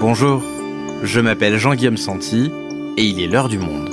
Bonjour, 0.00 0.42
je 1.02 1.20
m'appelle 1.20 1.58
Jean-Guillaume 1.58 1.98
Santi 1.98 2.50
et 2.96 3.04
il 3.04 3.20
est 3.20 3.26
l'heure 3.26 3.50
du 3.50 3.58
monde. 3.58 3.90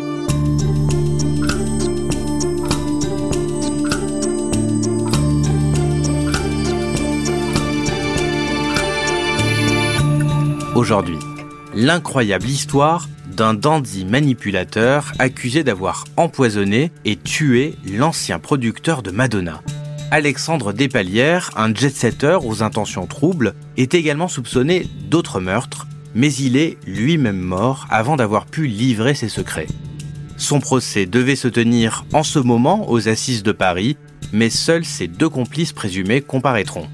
Aujourd'hui, 10.76 11.20
l'incroyable 11.74 12.46
histoire 12.46 13.10
d'un 13.36 13.54
dandy 13.54 14.06
manipulateur 14.06 15.12
accusé 15.20 15.66
d'avoir 15.66 16.06
empoisonné 16.16 16.94
et 17.04 17.18
tué 17.18 17.76
l'ancien 17.86 18.40
producteur 18.40 19.04
de 19.04 19.12
Madonna. 19.12 19.62
Alexandre 20.10 20.72
Despalières, 20.72 21.52
un 21.58 21.76
jet-setter 21.76 22.38
aux 22.42 22.64
intentions 22.64 23.08
troubles, 23.08 23.56
est 23.76 23.94
également 23.94 24.30
soupçonné 24.30 24.88
d'autres 25.10 25.42
meurtres, 25.42 25.86
mais 26.16 26.34
il 26.34 26.58
est 26.58 26.78
lui-même 26.86 27.40
mort 27.40 27.88
avant 27.90 28.16
d'avoir 28.16 28.46
pu 28.46 28.68
livrer 28.68 29.16
ses 29.16 29.30
secrets. 29.30 29.68
Son 30.38 30.60
procès 30.60 31.06
devait 31.06 31.36
se 31.36 31.48
tenir 31.48 32.06
en 32.14 32.24
ce 32.24 32.40
moment 32.40 32.90
aux 32.90 33.10
assises 33.10 33.44
de 33.44 33.52
Paris, 33.52 33.98
mais 34.32 34.50
seuls 34.50 34.86
ses 34.86 35.08
deux 35.08 35.30
complices 35.30 35.74
présumés 35.74 36.22
comparaîtront. 36.22 36.88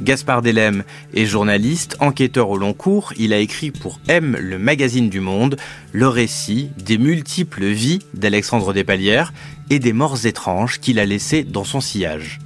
Gaspard 0.00 0.42
Delem 0.42 0.84
est 1.14 1.26
journaliste, 1.26 1.96
enquêteur 2.00 2.50
au 2.50 2.56
long 2.56 2.72
cours. 2.72 3.12
Il 3.18 3.32
a 3.32 3.38
écrit 3.38 3.70
pour 3.70 4.00
M, 4.08 4.36
le 4.40 4.58
magazine 4.58 5.08
du 5.08 5.20
Monde, 5.20 5.56
le 5.92 6.08
récit 6.08 6.70
des 6.84 6.98
multiples 6.98 7.66
vies 7.66 8.00
d'Alexandre 8.14 8.72
Despalières 8.72 9.32
et 9.70 9.78
des 9.78 9.92
morts 9.92 10.26
étranges 10.26 10.80
qu'il 10.80 10.98
a 10.98 11.04
laissées 11.04 11.44
dans 11.44 11.64
son 11.64 11.80
sillage. 11.80 12.40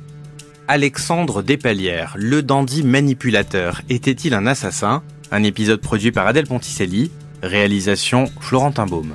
Alexandre 0.68 1.42
Despalières, 1.42 2.14
le 2.18 2.42
dandy 2.42 2.82
manipulateur, 2.82 3.82
était-il 3.88 4.34
un 4.34 4.46
assassin? 4.46 5.02
Un 5.32 5.42
épisode 5.42 5.80
produit 5.80 6.12
par 6.12 6.26
Adèle 6.26 6.46
Ponticelli, 6.46 7.10
réalisation 7.42 8.26
Florentin 8.40 8.86
Baume. 8.86 9.14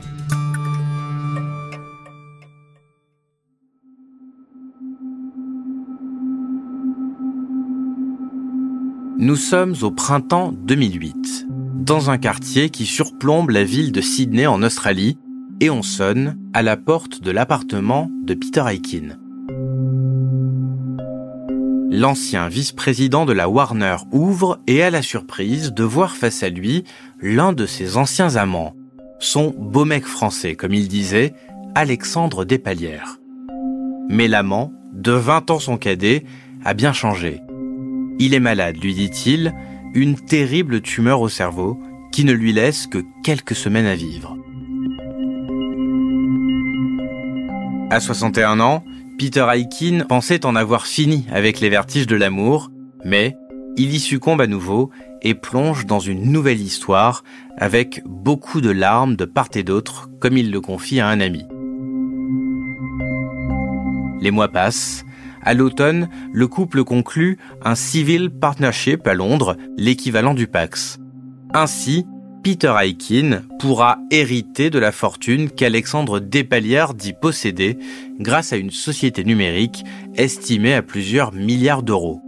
Nous 9.17 9.35
sommes 9.35 9.75
au 9.83 9.91
printemps 9.91 10.51
2008, 10.51 11.45
dans 11.75 12.09
un 12.09 12.17
quartier 12.17 12.69
qui 12.69 12.85
surplombe 12.85 13.51
la 13.51 13.63
ville 13.63 13.91
de 13.91 14.01
Sydney 14.01 14.47
en 14.47 14.63
Australie, 14.63 15.17
et 15.61 15.69
on 15.69 15.83
sonne 15.83 16.37
à 16.53 16.61
la 16.61 16.75
porte 16.75 17.21
de 17.21 17.31
l'appartement 17.31 18.09
de 18.23 18.33
Peter 18.33 18.63
Aikin. 18.67 19.17
L'ancien 21.93 22.47
vice-président 22.47 23.25
de 23.25 23.33
la 23.33 23.49
Warner 23.49 23.97
ouvre 24.13 24.61
et 24.65 24.81
a 24.81 24.89
la 24.89 25.01
surprise 25.01 25.73
de 25.73 25.83
voir 25.83 26.15
face 26.15 26.41
à 26.41 26.47
lui 26.47 26.85
l'un 27.19 27.51
de 27.51 27.65
ses 27.65 27.97
anciens 27.97 28.37
amants, 28.37 28.77
son 29.19 29.53
beau 29.57 29.83
mec 29.83 30.05
français, 30.05 30.55
comme 30.55 30.73
il 30.73 30.87
disait, 30.87 31.33
Alexandre 31.75 32.45
Despalières. 32.45 33.19
Mais 34.07 34.29
l'amant, 34.29 34.71
de 34.93 35.11
20 35.11 35.51
ans 35.51 35.59
son 35.59 35.75
cadet, 35.75 36.23
a 36.63 36.73
bien 36.73 36.93
changé. 36.93 37.41
Il 38.19 38.33
est 38.33 38.39
malade, 38.39 38.81
lui 38.81 38.93
dit-il, 38.93 39.53
une 39.93 40.15
terrible 40.15 40.79
tumeur 40.79 41.19
au 41.19 41.27
cerveau 41.27 41.77
qui 42.13 42.23
ne 42.23 42.31
lui 42.31 42.53
laisse 42.53 42.87
que 42.87 43.03
quelques 43.21 43.55
semaines 43.55 43.85
à 43.85 43.95
vivre. 43.95 44.37
À 47.89 47.99
61 47.99 48.61
ans, 48.61 48.85
Peter 49.17 49.45
Aikin 49.53 50.05
pensait 50.07 50.45
en 50.45 50.55
avoir 50.55 50.87
fini 50.87 51.25
avec 51.31 51.59
les 51.59 51.69
vertiges 51.69 52.07
de 52.07 52.15
l'amour, 52.15 52.71
mais 53.05 53.37
il 53.77 53.93
y 53.93 53.99
succombe 53.99 54.41
à 54.41 54.47
nouveau 54.47 54.89
et 55.21 55.33
plonge 55.33 55.85
dans 55.85 55.99
une 55.99 56.31
nouvelle 56.31 56.59
histoire 56.59 57.23
avec 57.57 58.01
beaucoup 58.05 58.61
de 58.61 58.71
larmes 58.71 59.15
de 59.15 59.25
part 59.25 59.49
et 59.55 59.63
d'autre, 59.63 60.09
comme 60.19 60.37
il 60.37 60.51
le 60.51 60.61
confie 60.61 60.99
à 60.99 61.07
un 61.07 61.19
ami. 61.19 61.45
Les 64.21 64.31
mois 64.31 64.49
passent, 64.49 65.05
à 65.43 65.53
l'automne, 65.53 66.09
le 66.31 66.47
couple 66.47 66.83
conclut 66.83 67.37
un 67.63 67.75
Civil 67.75 68.29
Partnership 68.29 69.07
à 69.07 69.13
Londres, 69.13 69.57
l'équivalent 69.77 70.33
du 70.33 70.47
Pax. 70.47 70.99
Ainsi, 71.53 72.05
Peter 72.43 72.73
Aikin 72.81 73.43
pourra 73.59 73.99
hériter 74.09 74.71
de 74.71 74.79
la 74.79 74.91
fortune 74.91 75.51
qu'Alexandre 75.51 76.19
Despalières 76.19 76.95
dit 76.95 77.13
posséder 77.13 77.77
grâce 78.19 78.51
à 78.51 78.57
une 78.57 78.71
société 78.71 79.23
numérique 79.23 79.83
estimée 80.15 80.73
à 80.73 80.81
plusieurs 80.81 81.33
milliards 81.33 81.83
d'euros. 81.83 82.19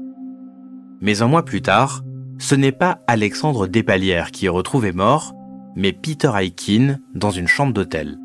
Mais 1.02 1.24
un 1.24 1.28
mois 1.28 1.44
plus 1.44 1.64
tard, 1.64 2.04
ce 2.38 2.54
n'est 2.54 2.72
pas 2.72 3.00
Alexandre 3.08 3.66
Despalières 3.66 4.30
qui 4.30 4.46
est 4.46 4.50
retrouvé 4.50 4.92
mort, 4.92 5.34
mais 5.76 5.94
Peter 5.94 6.32
Aikin 6.36 7.00
dans 7.16 7.32
une 7.32 7.48
chambre 7.48 7.74
d'hôtel. 7.74 8.20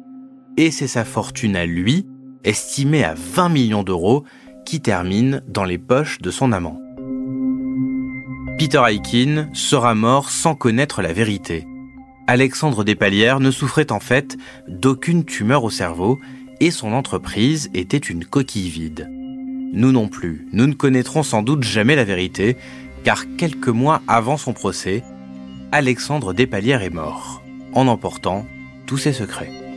Et 0.58 0.70
c'est 0.70 0.88
sa 0.88 1.06
fortune 1.06 1.56
à 1.56 1.64
lui, 1.64 2.06
estimée 2.44 3.04
à 3.04 3.14
20 3.14 3.48
millions 3.48 3.82
d'euros, 3.82 4.24
qui 4.66 4.82
termine 4.82 5.42
dans 5.48 5.64
les 5.64 5.78
poches 5.78 6.20
de 6.20 6.30
son 6.30 6.52
amant. 6.52 6.82
Peter 8.58 8.82
Aikin 8.86 9.48
sera 9.54 9.94
mort 9.94 10.28
sans 10.28 10.54
connaître 10.54 11.00
la 11.00 11.14
vérité. 11.14 11.64
Alexandre 12.28 12.84
Despalières 12.84 13.40
ne 13.40 13.50
souffrait 13.50 13.90
en 13.90 14.00
fait 14.00 14.36
d'aucune 14.68 15.24
tumeur 15.24 15.64
au 15.64 15.70
cerveau 15.70 16.20
et 16.60 16.70
son 16.70 16.92
entreprise 16.92 17.70
était 17.72 17.96
une 17.96 18.26
coquille 18.26 18.68
vide. 18.68 19.08
Nous 19.72 19.92
non 19.92 20.08
plus, 20.08 20.46
nous 20.52 20.66
ne 20.66 20.74
connaîtrons 20.74 21.22
sans 21.22 21.42
doute 21.42 21.62
jamais 21.62 21.96
la 21.96 22.04
vérité, 22.04 22.58
car 23.02 23.24
quelques 23.38 23.68
mois 23.68 24.02
avant 24.06 24.36
son 24.36 24.52
procès, 24.52 25.02
Alexandre 25.72 26.34
Despalières 26.34 26.82
est 26.82 26.90
mort, 26.90 27.42
en 27.72 27.86
emportant 27.86 28.44
tous 28.86 28.98
ses 28.98 29.14
secrets. 29.14 29.67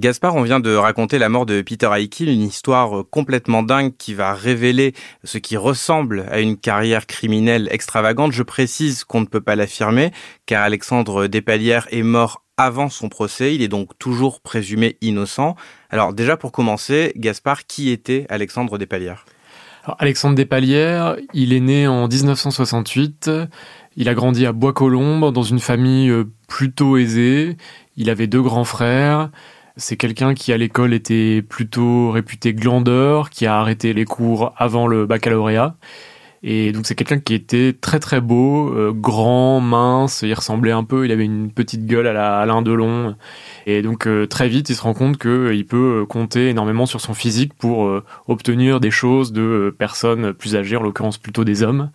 Gaspard, 0.00 0.34
on 0.34 0.44
vient 0.44 0.60
de 0.60 0.74
raconter 0.74 1.18
la 1.18 1.28
mort 1.28 1.44
de 1.44 1.60
Peter 1.60 1.90
Aikin, 1.94 2.24
une 2.24 2.40
histoire 2.40 3.04
complètement 3.10 3.62
dingue 3.62 3.92
qui 3.98 4.14
va 4.14 4.32
révéler 4.32 4.94
ce 5.24 5.36
qui 5.36 5.58
ressemble 5.58 6.24
à 6.30 6.40
une 6.40 6.56
carrière 6.56 7.06
criminelle 7.06 7.68
extravagante. 7.70 8.32
Je 8.32 8.42
précise 8.42 9.04
qu'on 9.04 9.20
ne 9.20 9.26
peut 9.26 9.42
pas 9.42 9.56
l'affirmer, 9.56 10.10
car 10.46 10.62
Alexandre 10.62 11.26
Despalières 11.26 11.86
est 11.90 12.02
mort 12.02 12.42
avant 12.56 12.88
son 12.88 13.10
procès. 13.10 13.54
Il 13.54 13.60
est 13.60 13.68
donc 13.68 13.90
toujours 13.98 14.40
présumé 14.40 14.96
innocent. 15.02 15.54
Alors 15.90 16.14
déjà 16.14 16.38
pour 16.38 16.50
commencer, 16.50 17.12
Gaspard, 17.16 17.66
qui 17.66 17.90
était 17.90 18.24
Alexandre 18.30 18.78
Despalières? 18.78 19.26
Alexandre 19.98 20.34
Despalières, 20.34 21.16
il 21.34 21.52
est 21.52 21.60
né 21.60 21.86
en 21.86 22.08
1968. 22.08 23.30
Il 23.96 24.08
a 24.08 24.14
grandi 24.14 24.46
à 24.46 24.52
Bois-Colombes 24.52 25.30
dans 25.30 25.42
une 25.42 25.60
famille 25.60 26.08
euh, 26.08 26.24
plutôt 26.48 26.96
aisée. 26.96 27.58
Il 27.98 28.08
avait 28.08 28.28
deux 28.28 28.40
grands 28.40 28.64
frères. 28.64 29.30
C'est 29.80 29.96
quelqu'un 29.96 30.34
qui 30.34 30.52
à 30.52 30.58
l'école 30.58 30.92
était 30.92 31.40
plutôt 31.40 32.10
réputé 32.10 32.52
glandeur, 32.52 33.30
qui 33.30 33.46
a 33.46 33.58
arrêté 33.58 33.94
les 33.94 34.04
cours 34.04 34.52
avant 34.58 34.86
le 34.86 35.06
baccalauréat. 35.06 35.74
Et 36.42 36.72
donc 36.72 36.86
c'est 36.86 36.94
quelqu'un 36.94 37.18
qui 37.18 37.32
était 37.32 37.72
très 37.72 37.98
très 37.98 38.20
beau, 38.20 38.74
euh, 38.74 38.92
grand, 38.92 39.60
mince, 39.60 40.20
il 40.22 40.34
ressemblait 40.34 40.72
un 40.72 40.84
peu, 40.84 41.06
il 41.06 41.12
avait 41.12 41.24
une 41.24 41.50
petite 41.50 41.86
gueule 41.86 42.06
à 42.06 42.12
la 42.12 42.38
Alain 42.38 42.60
Delon. 42.60 43.16
Et 43.66 43.80
donc 43.80 44.06
euh, 44.06 44.26
très 44.26 44.48
vite 44.48 44.68
il 44.68 44.76
se 44.76 44.82
rend 44.82 44.92
compte 44.92 45.16
qu'il 45.16 45.30
euh, 45.30 45.64
peut 45.66 46.04
compter 46.06 46.50
énormément 46.50 46.84
sur 46.84 47.00
son 47.00 47.14
physique 47.14 47.54
pour 47.54 47.90
obtenir 48.28 48.80
des 48.80 48.90
choses 48.90 49.32
de 49.32 49.74
personnes 49.78 50.34
plus 50.34 50.56
âgées, 50.56 50.76
en 50.76 50.82
l'occurrence 50.82 51.16
plutôt 51.16 51.44
des 51.44 51.62
hommes. 51.62 51.90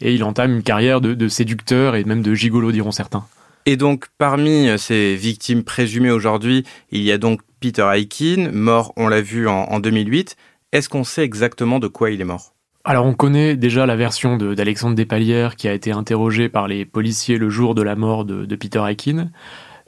Et 0.00 0.12
il 0.12 0.24
entame 0.24 0.56
une 0.56 0.62
carrière 0.64 1.00
de, 1.00 1.14
de 1.14 1.28
séducteur 1.28 1.94
et 1.94 2.02
même 2.02 2.22
de 2.22 2.34
gigolo 2.34 2.72
diront 2.72 2.92
certains. 2.92 3.24
Et 3.70 3.76
donc, 3.76 4.06
parmi 4.16 4.66
euh, 4.66 4.78
ces 4.78 5.14
victimes 5.14 5.62
présumées 5.62 6.10
aujourd'hui, 6.10 6.64
il 6.90 7.02
y 7.02 7.12
a 7.12 7.18
donc 7.18 7.42
Peter 7.60 7.86
Aikin, 7.94 8.48
mort, 8.50 8.94
on 8.96 9.08
l'a 9.08 9.20
vu, 9.20 9.46
en, 9.46 9.78
2008. 9.78 10.36
Est-ce 10.72 10.88
qu'on 10.88 11.04
sait 11.04 11.22
exactement 11.22 11.78
de 11.78 11.86
quoi 11.86 12.10
il 12.10 12.22
est 12.22 12.24
mort? 12.24 12.54
Alors 12.84 13.04
on 13.04 13.12
connaît 13.12 13.56
déjà 13.56 13.84
la 13.84 13.94
version 13.94 14.38
d'Alexandre 14.38 14.94
Despalières 14.94 15.54
qui 15.54 15.68
a 15.68 15.74
été 15.74 15.92
interrogé 15.92 16.48
par 16.48 16.66
les 16.66 16.86
policiers 16.86 17.36
le 17.36 17.50
jour 17.50 17.74
de 17.74 17.82
la 17.82 17.94
mort 17.94 18.24
de, 18.24 18.46
de 18.46 18.56
Peter 18.56 18.82
Aikin. 18.88 19.28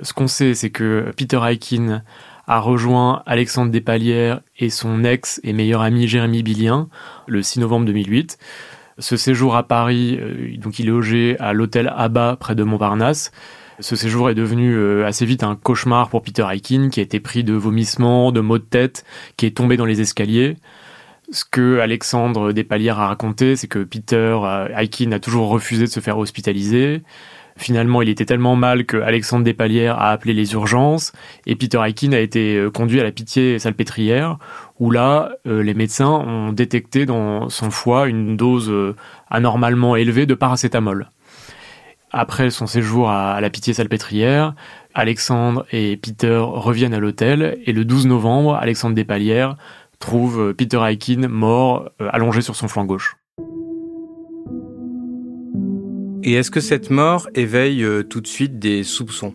Ce 0.03 0.13
qu'on 0.13 0.27
sait, 0.27 0.53
c'est 0.53 0.69
que 0.69 1.11
Peter 1.17 1.41
Aikin 1.43 2.03
a 2.47 2.61
rejoint 2.61 3.23
Alexandre 3.25 3.73
Despalières 3.73 4.43
et 4.59 4.69
son 4.69 5.05
ex 5.05 5.41
et 5.43 5.55
meilleur 5.55 5.81
ami 5.81 6.07
Jérémy 6.07 6.43
Billien 6.43 6.91
le 7.27 7.43
6 7.43 7.61
novembre 7.61 7.87
2008. 7.87 8.37
Ce 8.99 9.17
séjour 9.17 9.57
à 9.57 9.63
Paris, 9.63 10.19
euh, 10.21 10.55
donc 10.59 10.79
il 10.79 10.87
est 10.87 10.91
logé 10.91 11.39
à 11.39 11.55
l'hôtel 11.55 11.91
Abba 11.97 12.37
près 12.39 12.55
de 12.55 12.63
Montparnasse. 12.63 13.33
Ce 13.81 13.97
séjour 13.97 14.29
est 14.29 14.35
devenu 14.35 14.75
euh, 14.75 15.07
assez 15.07 15.25
vite 15.25 15.43
un 15.43 15.57
cauchemar 15.57 16.11
pour 16.11 16.23
Peter 16.23 16.45
Aikin, 16.51 16.91
qui 16.91 17.01
a 17.01 17.03
été 17.03 17.19
pris 17.19 17.45
de 17.45 17.55
vomissements, 17.55 18.31
de 18.31 18.41
maux 18.41 18.59
de 18.59 18.65
tête, 18.65 19.05
qui 19.39 19.47
est 19.47 19.57
tombé 19.57 19.79
dans 19.79 19.87
les 19.87 20.03
escaliers. 20.03 20.57
Ce 21.31 21.45
que 21.51 21.79
Alexandre 21.79 22.53
Despalières 22.53 22.99
a 22.99 23.07
raconté, 23.07 23.57
c'est 23.57 23.69
que 23.69 23.79
Peter 23.79 24.37
euh, 24.43 24.69
Aikin 24.77 25.13
a 25.13 25.19
toujours 25.19 25.49
refusé 25.49 25.85
de 25.85 25.91
se 25.91 26.01
faire 26.01 26.19
hospitaliser. 26.19 27.03
Finalement, 27.57 28.03
il 28.03 28.09
était 28.11 28.27
tellement 28.27 28.55
mal 28.55 28.85
que 28.85 28.99
Alexandre 28.99 29.45
Despalières 29.45 29.99
a 29.99 30.11
appelé 30.11 30.35
les 30.35 30.53
urgences 30.53 31.13
et 31.47 31.57
Peter 31.57 31.81
Aikin 31.83 32.13
a 32.13 32.19
été 32.19 32.57
euh, 32.57 32.71
conduit 32.71 33.01
à 33.01 33.05
la 33.05 33.13
pitié 33.13 33.59
salpêtrière 33.59 34.37
où 34.79 34.91
là, 34.91 35.33
les 35.45 35.75
médecins 35.75 36.09
ont 36.09 36.53
détecté 36.53 37.05
dans 37.05 37.51
son 37.51 37.71
foie 37.71 38.09
une 38.09 38.35
dose 38.35 38.73
anormalement 39.29 39.95
élevée 39.95 40.25
de 40.25 40.33
paracétamol. 40.33 41.11
Après 42.13 42.51
son 42.51 42.67
séjour 42.67 43.11
à 43.11 43.41
la 43.41 43.51
pitié 43.51 43.73
salpêtrière, 43.73 44.55
Alexandre 44.95 45.65
et 45.73 45.97
Peter 45.97 46.39
reviennent 46.43 46.95
à 46.95 46.99
l'hôtel 46.99 47.59
et 47.65 47.73
le 47.73 47.85
12 47.85 48.07
novembre, 48.07 48.55
Alexandre 48.55 48.95
Despalières 48.95 49.57
trouve 50.01 50.55
Peter 50.55 50.81
Aikin 50.83 51.29
mort 51.29 51.91
allongé 52.01 52.41
sur 52.41 52.57
son 52.57 52.67
flanc 52.69 52.85
gauche. 52.85 53.17
Et 56.23 56.35
est-ce 56.35 56.51
que 56.51 56.61
cette 56.61 56.91
mort 56.91 57.29
éveille 57.35 57.83
euh, 57.83 58.03
tout 58.03 58.21
de 58.21 58.27
suite 58.27 58.59
des 58.59 58.83
soupçons? 58.83 59.33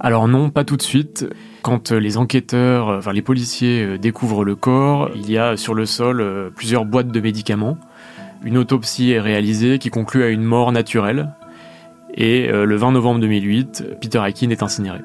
Alors 0.00 0.26
non, 0.26 0.50
pas 0.50 0.64
tout 0.64 0.76
de 0.76 0.82
suite. 0.82 1.26
Quand 1.62 1.92
euh, 1.92 1.98
les 1.98 2.16
enquêteurs, 2.16 2.88
euh, 2.88 2.98
enfin 2.98 3.12
les 3.12 3.22
policiers 3.22 3.96
découvrent 3.96 4.44
le 4.44 4.56
corps, 4.56 5.10
il 5.14 5.30
y 5.30 5.38
a 5.38 5.56
sur 5.56 5.74
le 5.74 5.86
sol 5.86 6.50
plusieurs 6.56 6.84
boîtes 6.84 7.12
de 7.12 7.20
médicaments. 7.20 7.78
Une 8.42 8.58
autopsie 8.58 9.12
est 9.12 9.20
réalisée 9.20 9.78
qui 9.78 9.90
conclut 9.90 10.24
à 10.24 10.28
une 10.28 10.42
mort 10.42 10.72
naturelle. 10.72 11.32
Et 12.16 12.48
le 12.48 12.76
20 12.76 12.92
novembre 12.92 13.20
2008, 13.20 14.00
Peter 14.00 14.18
Akin 14.18 14.50
est 14.50 14.62
incinéré. 14.62 15.00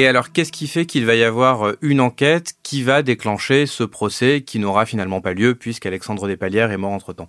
Et 0.00 0.06
alors, 0.06 0.32
qu'est-ce 0.32 0.50
qui 0.50 0.66
fait 0.66 0.86
qu'il 0.86 1.04
va 1.04 1.14
y 1.14 1.24
avoir 1.24 1.66
euh, 1.66 1.78
une 1.82 2.00
enquête 2.00 2.54
qui 2.62 2.82
va 2.82 3.02
déclencher 3.02 3.66
ce 3.66 3.84
procès 3.84 4.40
qui 4.40 4.58
n'aura 4.58 4.86
finalement 4.86 5.20
pas 5.20 5.34
lieu 5.34 5.54
puisqu'Alexandre 5.54 6.26
Despalières 6.26 6.70
est 6.70 6.78
mort 6.78 6.92
entre-temps? 6.92 7.28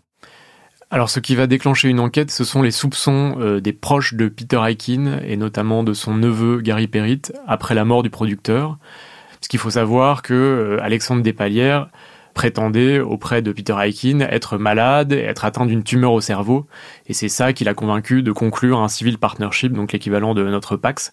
Alors, 0.90 1.10
ce 1.10 1.20
qui 1.20 1.36
va 1.36 1.48
déclencher 1.48 1.90
une 1.90 2.00
enquête, 2.00 2.32
ce 2.32 2.44
sont 2.46 2.62
les 2.62 2.72
soupçons 2.72 3.36
euh, 3.40 3.60
des 3.60 3.74
proches 3.74 4.14
de 4.14 4.30
Peter 4.30 4.62
Aikin 4.66 5.20
et 5.28 5.36
notamment 5.38 5.84
de 5.84 5.94
son 5.94 6.14
neveu 6.14 6.62
Gary 6.62 6.88
Perritt 6.88 7.34
après 7.48 7.76
la 7.76 7.84
mort 7.84 8.04
du 8.04 8.10
producteur. 8.10 8.78
Parce 9.42 9.48
qu'il 9.48 9.60
faut 9.60 9.72
savoir 9.72 10.22
que 10.22 10.34
euh, 10.36 10.84
Alexandre 10.84 11.24
Despalières 11.24 11.90
prétendait 12.36 13.00
auprès 13.00 13.42
de 13.42 13.52
Peter 13.52 13.76
Aikin 13.78 14.22
être 14.22 14.58
malade, 14.58 15.14
être 15.14 15.44
atteint 15.46 15.66
d'une 15.66 15.84
tumeur 15.84 16.14
au 16.14 16.22
cerveau, 16.22 16.68
et 17.08 17.14
c'est 17.14 17.28
ça 17.28 17.52
qui 17.52 17.64
l'a 17.64 17.74
convaincu 17.74 18.24
de 18.24 18.32
conclure 18.32 18.80
un 18.80 18.88
civil 18.88 19.18
partnership, 19.18 19.74
donc 19.74 19.92
l'équivalent 19.92 20.34
de 20.34 20.44
notre 20.44 20.78
Pax. 20.78 21.12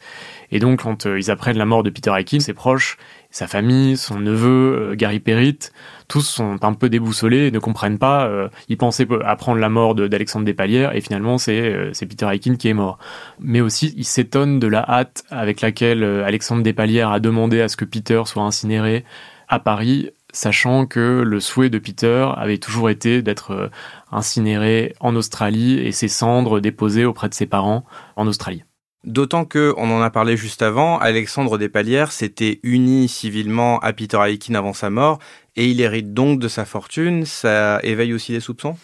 Et 0.53 0.59
donc 0.59 0.83
quand 0.83 1.07
euh, 1.07 1.19
ils 1.19 1.31
apprennent 1.31 1.59
la 1.59 1.65
mort 1.65 1.83
de 1.83 1.91
Peter 1.91 2.13
Aikin, 2.17 2.39
ses 2.39 2.53
proches, 2.53 2.99
sa 3.31 3.47
famille, 3.47 3.97
son 3.97 4.19
neveu, 4.19 4.91
euh, 4.93 4.95
Gary 4.95 5.21
Perritt, 5.21 5.73
tous 6.09 6.23
sont 6.23 6.59
un 6.63 6.73
peu 6.73 6.89
déboussolés 6.89 7.49
et 7.49 7.51
ne 7.51 7.59
comprennent 7.59 7.99
pas. 7.99 8.27
Euh, 8.27 8.49
ils 8.69 8.79
pensaient 8.79 9.07
apprendre 9.25 9.61
la 9.61 9.69
mort 9.69 9.95
d'Alexandre 9.95 10.47
Despalières 10.47 10.97
et 10.97 11.01
finalement 11.01 11.37
c'est 11.37 11.91
Peter 12.01 12.27
Aikin 12.33 12.57
qui 12.57 12.69
est 12.69 12.75
mort. 12.75 12.99
Mais 13.39 13.61
aussi 13.61 13.93
ils 13.97 14.05
s'étonnent 14.05 14.59
de 14.59 14.67
la 14.67 14.89
hâte 14.89 15.25
avec 15.31 15.61
laquelle 15.61 16.03
Alexandre 16.03 16.63
Despalières 16.63 17.11
a 17.11 17.21
demandé 17.21 17.61
à 17.61 17.69
ce 17.69 17.77
que 17.77 17.85
Peter 17.85 18.23
soit 18.25 18.43
incinéré 18.43 19.05
à 19.49 19.59
Paris 19.59 20.11
sachant 20.33 20.87
que 20.87 21.23
le 21.25 21.41
souhait 21.41 21.71
de 21.71 21.79
Peter 21.79 22.29
avait 22.37 22.59
toujours 22.59 22.91
été 22.91 23.23
d'être 23.23 23.53
euh, 23.53 23.69
incinéré 24.13 24.95
en 25.01 25.17
Australie 25.17 25.79
et 25.79 25.93
ses 25.93 26.09
cendres 26.09 26.61
déposées 26.61 27.05
auprès 27.05 27.29
de 27.29 27.35
ses 27.35 27.47
parents 27.47 27.85
en 28.17 28.27
Australie. 28.27 28.63
D'autant 29.05 29.45
que, 29.45 29.75
on 29.77 29.91
en 29.91 30.03
a 30.03 30.11
parlé 30.11 30.37
juste 30.37 30.61
avant, 30.61 30.99
Alexandre 30.99 31.57
Despalières 31.57 32.11
s'était 32.11 32.59
uni 32.63 33.09
civilement 33.09 33.79
à 33.79 33.93
Peter 33.93 34.19
Aikin 34.27 34.55
avant 34.55 34.73
sa 34.73 34.91
mort, 34.91 35.21
et 35.57 35.67
il 35.67 35.81
hérite 35.81 36.13
donc 36.13 36.41
de 36.41 36.49
sa 36.49 36.65
fortune. 36.65 37.25
Ça 37.25 37.79
éveille 37.85 38.13
aussi 38.13 38.33
les 38.33 38.41
soupçons? 38.41 38.77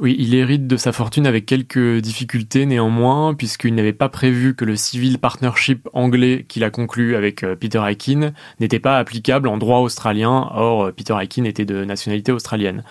Oui, 0.00 0.14
il 0.16 0.32
hérite 0.36 0.68
de 0.68 0.76
sa 0.76 0.92
fortune 0.92 1.26
avec 1.26 1.44
quelques 1.44 1.98
difficultés 1.98 2.66
néanmoins, 2.66 3.34
puisqu'il 3.34 3.74
n'avait 3.74 3.92
pas 3.92 4.08
prévu 4.08 4.54
que 4.54 4.64
le 4.64 4.76
civil 4.76 5.18
partnership 5.18 5.88
anglais 5.92 6.46
qu'il 6.48 6.62
a 6.62 6.70
conclu 6.70 7.16
avec 7.16 7.42
euh, 7.42 7.56
Peter 7.56 7.82
Aikin 7.84 8.32
n'était 8.60 8.78
pas 8.78 8.98
applicable 8.98 9.48
en 9.48 9.58
droit 9.58 9.80
australien, 9.80 10.50
or 10.54 10.84
euh, 10.84 10.92
Peter 10.92 11.16
Aikin 11.20 11.42
était 11.42 11.64
de 11.64 11.84
nationalité 11.84 12.30
australienne. 12.30 12.84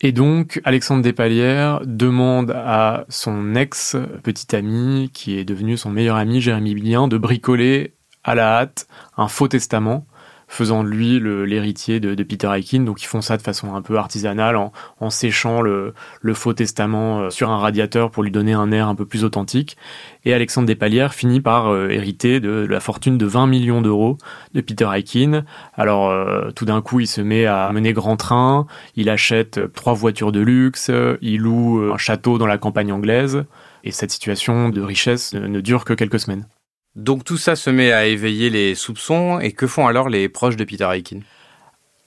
Et 0.00 0.12
donc, 0.12 0.60
Alexandre 0.64 1.02
Despalières 1.02 1.80
demande 1.84 2.52
à 2.52 3.04
son 3.08 3.56
ex-petit 3.56 4.54
ami, 4.54 5.10
qui 5.12 5.36
est 5.36 5.44
devenu 5.44 5.76
son 5.76 5.90
meilleur 5.90 6.16
ami, 6.16 6.40
Jérémy 6.40 6.74
Billien, 6.74 7.08
de 7.08 7.18
bricoler 7.18 7.94
à 8.22 8.36
la 8.36 8.58
hâte 8.58 8.86
un 9.16 9.26
faux 9.26 9.48
testament 9.48 10.06
faisant 10.48 10.82
de 10.82 10.88
lui 10.88 11.20
l'héritier 11.20 12.00
de, 12.00 12.22
Peter 12.22 12.50
Aikin. 12.52 12.80
Donc 12.80 13.02
ils 13.02 13.06
font 13.06 13.20
ça 13.20 13.36
de 13.36 13.42
façon 13.42 13.74
un 13.74 13.82
peu 13.82 13.96
artisanale 13.98 14.56
en, 14.56 15.10
séchant 15.10 15.60
le, 15.60 15.94
faux 16.34 16.54
testament 16.54 17.20
euh, 17.20 17.30
sur 17.30 17.50
un 17.50 17.58
radiateur 17.58 18.10
pour 18.10 18.22
lui 18.22 18.30
donner 18.30 18.54
un 18.54 18.72
air 18.72 18.88
un 18.88 18.94
peu 18.94 19.06
plus 19.06 19.24
authentique. 19.24 19.76
Et 20.24 20.34
Alexandre 20.34 20.66
Despalières 20.66 21.14
finit 21.14 21.40
par 21.40 21.68
euh, 21.68 21.88
hériter 21.90 22.40
de, 22.40 22.66
la 22.68 22.80
fortune 22.80 23.18
de 23.18 23.26
20 23.26 23.46
millions 23.46 23.82
d'euros 23.82 24.18
de 24.54 24.60
Peter 24.60 24.88
Aikin. 24.92 25.44
Alors 25.74 26.08
euh, 26.08 26.50
tout 26.50 26.64
d'un 26.64 26.80
coup 26.80 27.00
il 27.00 27.06
se 27.06 27.20
met 27.20 27.46
à 27.46 27.70
mener 27.72 27.92
grand 27.92 28.16
train, 28.16 28.66
il 28.96 29.10
achète 29.10 29.72
trois 29.74 29.94
voitures 29.94 30.32
de 30.32 30.40
luxe, 30.40 30.90
il 31.20 31.40
loue 31.40 31.92
un 31.92 31.98
château 31.98 32.38
dans 32.38 32.46
la 32.46 32.58
campagne 32.58 32.92
anglaise. 32.92 33.44
Et 33.84 33.90
cette 33.90 34.10
situation 34.10 34.70
de 34.70 34.80
richesse 34.80 35.34
ne 35.34 35.60
dure 35.60 35.84
que 35.84 35.92
quelques 35.92 36.20
semaines. 36.20 36.46
Donc 36.98 37.24
tout 37.24 37.36
ça 37.36 37.56
se 37.56 37.70
met 37.70 37.92
à 37.92 38.06
éveiller 38.06 38.50
les 38.50 38.74
soupçons, 38.74 39.38
et 39.38 39.52
que 39.52 39.66
font 39.66 39.86
alors 39.86 40.08
les 40.08 40.28
proches 40.28 40.56
de 40.56 40.64
Peter 40.64 40.88
Aikin 40.92 41.20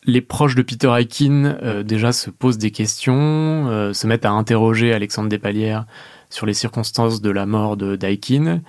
les 0.04 0.22
proches 0.22 0.56
de 0.56 0.62
Peter 0.62 0.92
Aikin 0.98 1.58
euh, 1.62 1.84
déjà 1.84 2.12
se 2.12 2.30
posent 2.30 2.58
des 2.58 2.72
questions, 2.72 3.68
euh, 3.70 3.94
se 3.94 4.08
mettent 4.08 4.26
à 4.26 4.32
interroger 4.32 4.94
Alexandre 4.94 5.30
Despalières 5.30 5.86
sur 6.30 6.46
les 6.46 6.54
circonstances 6.54 7.22
de 7.22 7.30
la 7.30 7.46
mort 7.46 7.78
de 7.78 7.96
d'Aikin. 7.96 8.62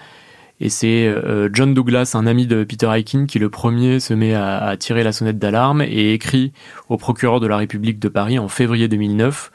Et 0.61 0.69
c'est 0.69 1.07
euh, 1.07 1.49
John 1.53 1.75
Douglas, 1.75 2.13
un 2.15 2.27
ami 2.27 2.47
de 2.47 2.65
Peter 2.65 2.91
Aikin, 2.93 3.27
qui 3.27 3.39
le 3.39 3.49
premier 3.49 3.99
se 3.99 4.15
met 4.15 4.35
à, 4.35 4.59
à 4.59 4.77
tirer 4.77 5.03
la 5.03 5.13
sonnette 5.13 5.39
d'alarme 5.39 5.81
et 5.83 6.13
écrit 6.13 6.53
au 6.89 6.99
procureur 6.99 7.41
de 7.41 7.47
la 7.47 7.57
République 7.57 7.99
de 7.99 8.09
Paris 8.09 8.39
en 8.39 8.49
février 8.49 8.87
2009 8.89 9.51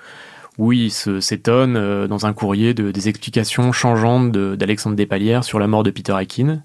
où 0.57 0.71
il 0.71 0.91
s'étonne 0.91 1.75
euh, 1.77 2.07
dans 2.07 2.25
un 2.25 2.33
courrier 2.33 2.73
de, 2.73 2.91
des 2.91 3.09
explications 3.09 3.71
changeantes 3.71 4.31
d'Alexandre 4.31 4.95
Despalières 4.95 5.43
sur 5.43 5.59
la 5.59 5.67
mort 5.67 5.83
de 5.83 5.91
Peter 5.91 6.15
Aikin. 6.19 6.61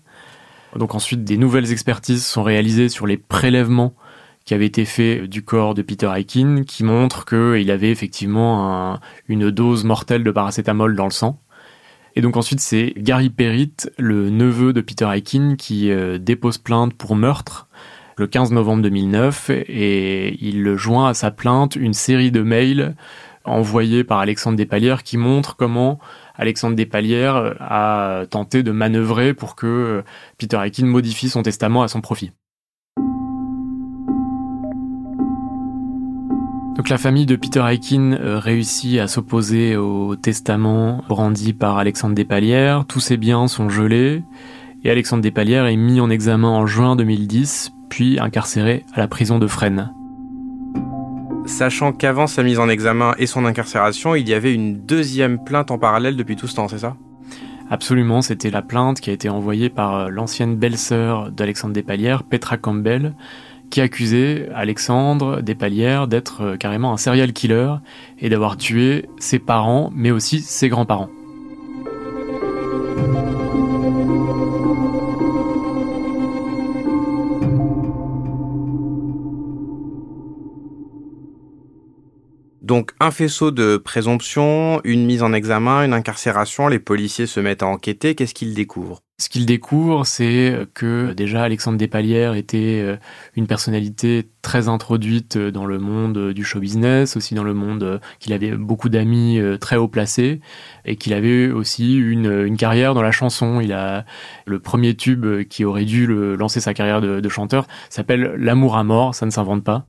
Donc 0.77 0.95
ensuite, 0.95 1.25
des 1.25 1.37
nouvelles 1.37 1.71
expertises 1.71 2.25
sont 2.25 2.43
réalisées 2.43 2.89
sur 2.89 3.07
les 3.07 3.19
prélèvements 3.19 3.95
qui 4.45 4.55
avaient 4.55 4.67
été 4.67 4.85
faits 4.85 5.25
du 5.25 5.45
corps 5.45 5.75
de 5.75 5.83
Peter 5.83 6.11
Aikin, 6.15 6.65
qui 6.67 6.83
montrent 6.85 7.25
qu'il 7.25 7.71
avait 7.71 7.91
effectivement 7.91 8.99
une 9.29 9.51
dose 9.51 9.85
mortelle 9.85 10.25
de 10.25 10.31
paracétamol 10.31 10.97
dans 10.97 11.05
le 11.05 11.13
sang. 11.13 11.39
Et 12.15 12.21
donc 12.21 12.37
ensuite, 12.37 12.61
c'est 12.61 12.93
Gary 12.97 13.31
Perritt, 13.31 13.91
le 13.99 14.31
neveu 14.31 14.73
de 14.73 14.81
Peter 14.81 15.09
Aikin, 15.13 15.57
qui 15.57 15.91
euh, 15.91 16.19
dépose 16.19 16.59
plainte 16.59 16.95
pour 16.95 17.17
meurtre 17.17 17.69
le 18.19 18.27
15 18.27 18.53
novembre 18.53 18.83
2009, 18.83 19.51
et 19.51 20.37
il 20.45 20.77
joint 20.77 21.09
à 21.09 21.15
sa 21.15 21.31
plainte 21.31 21.77
une 21.77 21.95
série 21.95 22.31
de 22.31 22.43
mails 22.43 22.95
envoyé 23.45 24.05
par 24.05 24.19
Alexandre 24.19 24.57
Despalières 24.57 25.03
qui 25.03 25.17
montre 25.17 25.57
comment 25.57 25.99
Alexandre 26.35 26.77
Despalières 26.77 27.37
euh, 27.37 27.55
a 27.61 28.25
tenté 28.31 28.63
de 28.63 28.73
manœuvrer 28.73 29.35
pour 29.35 29.57
que 29.57 29.67
euh, 29.67 30.03
Peter 30.39 30.59
Aikin 30.63 30.87
modifie 30.87 31.29
son 31.29 31.43
testament 31.43 31.83
à 31.83 31.89
son 31.89 32.01
profit. 32.01 32.33
Donc 36.77 36.89
la 36.89 36.99
famille 36.99 37.27
de 37.27 37.37
Peter 37.37 37.63
Aikin 37.65 38.13
euh, 38.13 38.39
réussit 38.39 38.99
à 38.99 39.07
s'opposer 39.07 39.77
au 39.77 40.17
testament 40.17 41.05
brandi 41.09 41.53
par 41.53 41.79
Alexandre 41.79 42.15
Despalières. 42.15 42.87
Tous 42.87 43.01
ses 43.01 43.17
biens 43.17 43.47
sont 43.47 43.69
gelés 43.69 44.23
et 44.83 44.91
Alexandre 44.91 45.23
Despalières 45.23 45.67
est 45.67 45.77
mis 45.77 46.01
en 46.01 46.11
examen 46.11 46.49
en 46.49 46.67
juin 46.67 46.97
2010 46.97 47.73
puis 47.89 48.19
incarcéré 48.19 48.85
à 48.95 49.01
la 49.01 49.07
prison 49.07 49.39
de 49.39 49.47
Fresnes 49.47 49.93
sachant 51.47 51.93
qu'avant 51.93 52.27
sa 52.27 52.43
mise 52.43 52.59
en 52.59 52.69
examen 52.69 53.15
et 53.19 53.27
son 53.27 53.45
incarcération, 53.45 54.15
il 54.15 54.29
y 54.29 54.35
avait 54.35 54.55
une 54.55 54.85
deuxième 54.85 55.43
plainte 55.43 55.71
en 55.71 55.79
parallèle 55.79 56.17
depuis 56.17 56.37
tout 56.37 56.47
ce 56.47 56.55
temps, 56.55 56.69
c'est 56.69 56.79
ça? 56.79 56.97
Absolument, 57.71 58.23
c'était 58.23 58.51
la 58.51 58.63
plainte 58.63 59.01
qui 59.01 59.11
a 59.11 59.13
été 59.13 59.29
envoyée 59.29 59.71
par 59.71 59.97
euh, 59.97 60.09
l'ancienne 60.09 60.57
belle-sœur 60.57 61.31
d'Alexandre 61.31 61.73
Despalières, 61.73 62.23
Petra 62.23 62.59
Campbell, 62.59 63.15
qui 63.71 63.81
accusait 63.81 64.51
Alexandre 64.55 65.41
Despalières 65.41 66.07
d'être 66.07 66.43
euh, 66.43 66.57
carrément 66.57 66.93
un 66.93 66.99
serial 66.99 67.33
killer 67.33 67.75
et 68.19 68.29
d'avoir 68.29 68.57
tué 68.57 69.07
ses 69.19 69.39
parents, 69.39 69.91
mais 69.95 70.11
aussi 70.11 70.41
ses 70.41 70.69
grands-parents. 70.69 71.09
Donc 82.63 82.93
un 83.01 83.11
faisceau 83.11 83.51
de 83.51 83.77
présomption, 83.77 84.81
une 84.85 85.05
mise 85.05 85.25
en 85.25 85.33
examen, 85.33 85.85
une 85.85 85.93
incarcération, 85.93 86.69
les 86.69 86.79
policiers 86.79 87.27
se 87.27 87.41
mettent 87.41 87.65
à 87.65 87.67
enquêter, 87.67 88.15
qu'est-ce 88.15 88.35
qu'ils 88.35 88.55
découvrent? 88.55 89.01
Ce 89.19 89.29
qu'il 89.29 89.47
découvre, 89.47 90.05
c'est 90.05 90.57
que 90.75 91.13
déjà 91.13 91.43
Alexandre 91.43 91.79
Despalières 91.79 92.35
était 92.35 92.81
euh, 92.83 92.97
une 93.37 93.47
personnalité 93.47 94.31
très 94.43 94.69
introduite 94.69 95.39
dans 95.39 95.67
le 95.67 95.79
monde 95.79 96.33
du 96.33 96.45
show 96.45 96.61
business, 96.61 97.17
aussi 97.17 97.35
dans 97.35 97.45
le 97.45 97.55
monde 97.55 97.83
euh, 97.83 97.99
qu'il 98.19 98.33
avait 98.33 98.53
beaucoup 98.53 98.89
d'amis 98.89 99.39
euh, 99.39 99.59
très 99.59 99.77
haut 99.77 99.87
placés 99.87 100.41
et 100.85 100.97
qu'il 100.97 101.15
avait 101.15 101.51
aussi 101.51 101.97
une, 101.97 102.57
carrière 102.57 102.95
dans 102.95 103.03
la 103.03 103.13
chanson. 103.13 103.61
Il 103.61 103.73
a 103.73 104.05
le 104.45 104.59
premier 104.59 104.97
tube 104.97 105.45
qui 105.49 105.65
aurait 105.65 105.85
dû 105.85 106.07
lancer 106.37 106.61
sa 106.61 106.75
carrière 106.75 107.01
de, 107.01 107.29
chanteur 107.29 107.67
s'appelle 107.91 108.35
L'amour 108.37 108.77
à 108.77 108.85
mort, 108.85 109.15
ça 109.15 109.27
ne 109.27 109.31
s'invente 109.31 109.65
pas. 109.65 109.87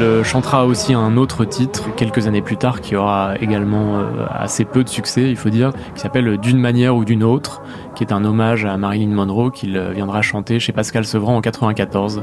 Euh, 0.00 0.24
chantera 0.24 0.66
aussi 0.66 0.94
un 0.94 1.16
autre 1.16 1.44
titre 1.44 1.94
quelques 1.96 2.26
années 2.26 2.42
plus 2.42 2.56
tard 2.56 2.80
qui 2.80 2.96
aura 2.96 3.34
également 3.40 3.98
euh, 3.98 4.26
assez 4.30 4.64
peu 4.64 4.84
de 4.84 4.88
succès, 4.88 5.28
il 5.28 5.36
faut 5.36 5.50
dire, 5.50 5.72
qui 5.94 6.00
s'appelle 6.00 6.38
D'une 6.38 6.58
manière 6.58 6.96
ou 6.96 7.04
d'une 7.04 7.22
autre, 7.22 7.62
qui 7.94 8.04
est 8.04 8.12
un 8.12 8.24
hommage 8.24 8.64
à 8.64 8.76
Marilyn 8.76 9.14
Monroe 9.14 9.50
qu'il 9.50 9.76
euh, 9.76 9.92
viendra 9.92 10.22
chanter 10.22 10.58
chez 10.60 10.72
Pascal 10.72 11.04
Sevran 11.04 11.36
en 11.36 11.40
94. 11.40 12.22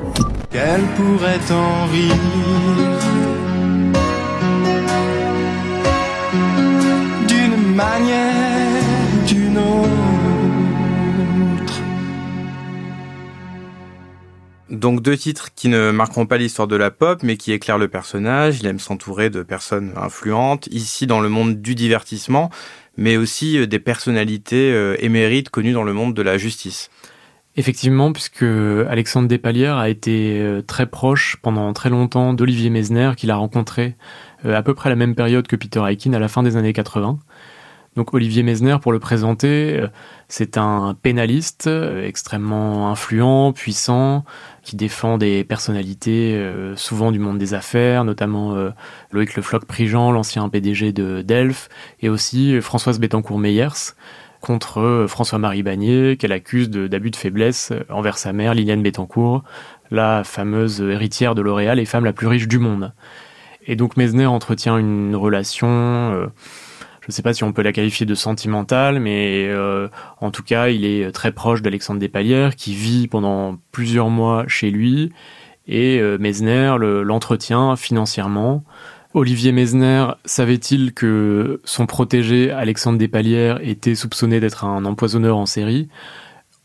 Quelle 0.50 0.82
pourrait 0.96 1.40
en 1.52 1.86
d'une 1.88 2.87
Donc 14.88 15.02
deux 15.02 15.18
titres 15.18 15.50
qui 15.54 15.68
ne 15.68 15.92
marqueront 15.92 16.26
pas 16.26 16.38
l'histoire 16.38 16.66
de 16.66 16.78
la 16.78 16.92
pop, 16.92 17.22
mais 17.22 17.36
qui 17.36 17.52
éclairent 17.52 17.78
le 17.78 17.90
personnage. 17.90 18.62
Il 18.62 18.68
aime 18.68 18.80
s'entourer 18.80 19.30
de 19.30 19.44
personnes 19.44 19.92
influentes, 19.98 20.68
ici 20.68 21.08
dans 21.08 21.20
le 21.20 21.28
monde 21.28 21.62
du 21.62 21.76
divertissement, 21.76 22.50
mais 22.96 23.18
aussi 23.18 23.58
euh, 23.58 23.68
des 23.68 23.80
personnalités 23.80 24.72
euh, 24.72 24.96
émérites 25.00 25.50
connues 25.50 25.74
dans 25.74 25.84
le 25.84 25.92
monde 25.92 26.14
de 26.14 26.22
la 26.22 26.38
justice. 26.38 26.90
Effectivement, 27.58 28.14
puisque 28.14 28.44
Alexandre 28.44 29.28
Despalières 29.28 29.76
a 29.76 29.90
été 29.90 30.40
euh, 30.40 30.62
très 30.62 30.86
proche 30.86 31.36
pendant 31.42 31.74
très 31.74 31.90
longtemps 31.90 32.32
d'Olivier 32.32 32.70
Mesner, 32.70 33.12
qu'il 33.18 33.30
a 33.30 33.36
rencontré 33.36 33.98
à 34.46 34.64
peu 34.64 34.74
près 34.74 34.88
à 34.88 34.92
la 34.92 34.96
même 34.96 35.16
période 35.16 35.48
que 35.48 35.58
Peter 35.58 35.84
Aikin 35.86 36.14
à 36.14 36.20
la 36.20 36.30
fin 36.30 36.44
des 36.44 36.56
années 36.56 36.72
80. 36.72 37.20
Donc 37.98 38.14
Olivier 38.14 38.44
Mesner, 38.44 38.78
pour 38.80 38.92
le 38.92 39.00
présenter, 39.00 39.76
euh, 39.76 39.88
c'est 40.28 40.56
un 40.60 40.96
pénaliste 41.02 41.66
euh, 41.66 42.06
extrêmement 42.06 42.92
influent, 42.92 43.54
puissant, 43.54 44.24
qui 44.62 44.76
défend 44.76 45.18
des 45.18 45.44
personnalités 45.44 46.36
euh, 46.36 46.76
souvent 46.76 47.12
du 47.12 47.18
monde 47.18 47.40
des 47.40 47.56
affaires, 47.56 48.04
notamment 48.04 48.56
Loïc 49.12 49.36
Le 49.36 49.42
Floch-Prigent, 49.42 50.12
l'ancien 50.12 50.48
PDG 50.48 50.92
de 50.92 51.24
Delphes, 51.24 51.70
et 52.00 52.10
aussi 52.10 52.62
Françoise 52.62 53.00
Bettencourt-Meyers 53.00 53.96
contre 54.42 55.06
François-Marie 55.10 55.64
Bagné, 55.64 56.18
qu'elle 56.18 56.34
accuse 56.34 56.70
d'abus 56.70 57.10
de, 57.10 57.16
faiblesse 57.16 57.74
envers 57.90 58.20
sa 58.20 58.32
mère, 58.32 58.54
Liliane 58.54 58.84
Bettencourt, 58.84 59.44
la 59.90 60.24
fameuse 60.24 60.82
héritière 60.82 61.34
de 61.34 61.42
L'Oréal 61.42 61.80
et 61.80 61.86
femme 61.86 62.06
la 62.06 62.14
plus 62.14 62.28
riche 62.28 62.48
du 62.48 62.60
monde. 62.60 62.94
Et 63.66 63.76
donc 63.76 63.98
Mesner 63.98 64.28
entretient 64.28 64.78
une 64.78 65.16
relation 65.16 66.30
je 67.08 67.14
ne 67.14 67.16
sais 67.16 67.22
pas 67.22 67.34
si 67.34 67.46
on 67.46 67.54
peut 67.54 67.62
la 67.62 67.72
qualifier 67.72 68.06
de 68.06 68.16
sentimentale, 68.16 69.00
mais 69.00 69.48
euh, 69.48 69.88
en 70.20 70.30
tout 70.30 70.44
cas, 70.44 70.68
il 70.68 70.84
est 70.84 71.10
très 71.14 71.32
proche 71.32 71.62
d'Alexandre 71.62 72.02
Despalières, 72.02 72.58
qui 72.58 72.74
vit 72.74 73.08
pendant 73.08 73.58
plusieurs 73.72 74.10
mois 74.10 74.44
chez 74.50 74.72
lui, 74.72 75.14
et 75.70 76.00
euh, 76.02 76.18
Mesner 76.18 76.76
l'entretient 77.06 77.78
financièrement. 77.78 78.66
Olivier 79.14 79.54
Mesner 79.54 80.08
savait-il 80.26 80.94
que 80.94 81.62
son 81.64 81.86
protégé 81.86 82.52
Alexandre 82.52 82.98
Despalières 82.98 83.60
était 83.62 83.96
soupçonné 83.96 84.42
d'être 84.42 84.66
un 84.66 84.84
empoisonneur 84.84 85.38
en 85.38 85.46
série? 85.46 85.88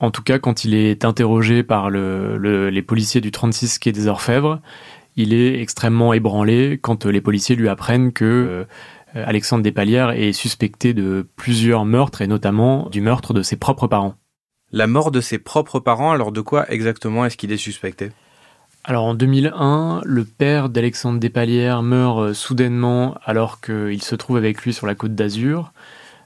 En 0.00 0.10
tout 0.10 0.22
cas, 0.22 0.40
quand 0.40 0.64
il 0.64 0.74
est 0.74 1.04
interrogé 1.04 1.62
par 1.62 1.88
les 1.88 2.82
policiers 2.82 3.20
du 3.20 3.30
36 3.30 3.78
quai 3.78 3.92
des 3.92 4.08
Orfèvres, 4.08 4.60
il 5.16 5.34
est 5.34 5.60
extrêmement 5.60 6.12
ébranlé 6.12 6.78
quand 6.80 7.04
les 7.06 7.20
policiers 7.20 7.56
lui 7.56 7.68
apprennent 7.68 8.12
que 8.12 8.24
euh, 8.24 8.64
euh, 8.64 8.64
Alexandre 9.14 9.62
Despalières 9.62 10.10
est 10.10 10.32
suspecté 10.32 10.94
de 10.94 11.26
plusieurs 11.36 11.84
meurtres 11.84 12.22
et 12.22 12.26
notamment 12.26 12.88
du 12.88 13.00
meurtre 13.00 13.34
de 13.34 13.42
ses 13.42 13.56
propres 13.56 13.86
parents. 13.86 14.14
La 14.70 14.86
mort 14.86 15.10
de 15.10 15.20
ses 15.20 15.38
propres 15.38 15.80
parents, 15.80 16.12
alors 16.12 16.32
de 16.32 16.40
quoi 16.40 16.70
exactement 16.70 17.26
est-ce 17.26 17.36
qu'il 17.36 17.52
est 17.52 17.58
suspecté? 17.58 18.10
Alors 18.84 19.04
en 19.04 19.14
2001, 19.14 20.00
le 20.04 20.24
père 20.24 20.68
d'Alexandre 20.68 21.20
Despalières 21.20 21.82
meurt 21.82 22.18
euh, 22.20 22.34
soudainement 22.34 23.14
alors 23.24 23.60
qu'il 23.60 24.02
se 24.02 24.14
trouve 24.16 24.38
avec 24.38 24.62
lui 24.62 24.72
sur 24.72 24.86
la 24.86 24.94
côte 24.94 25.14
d'Azur. 25.14 25.72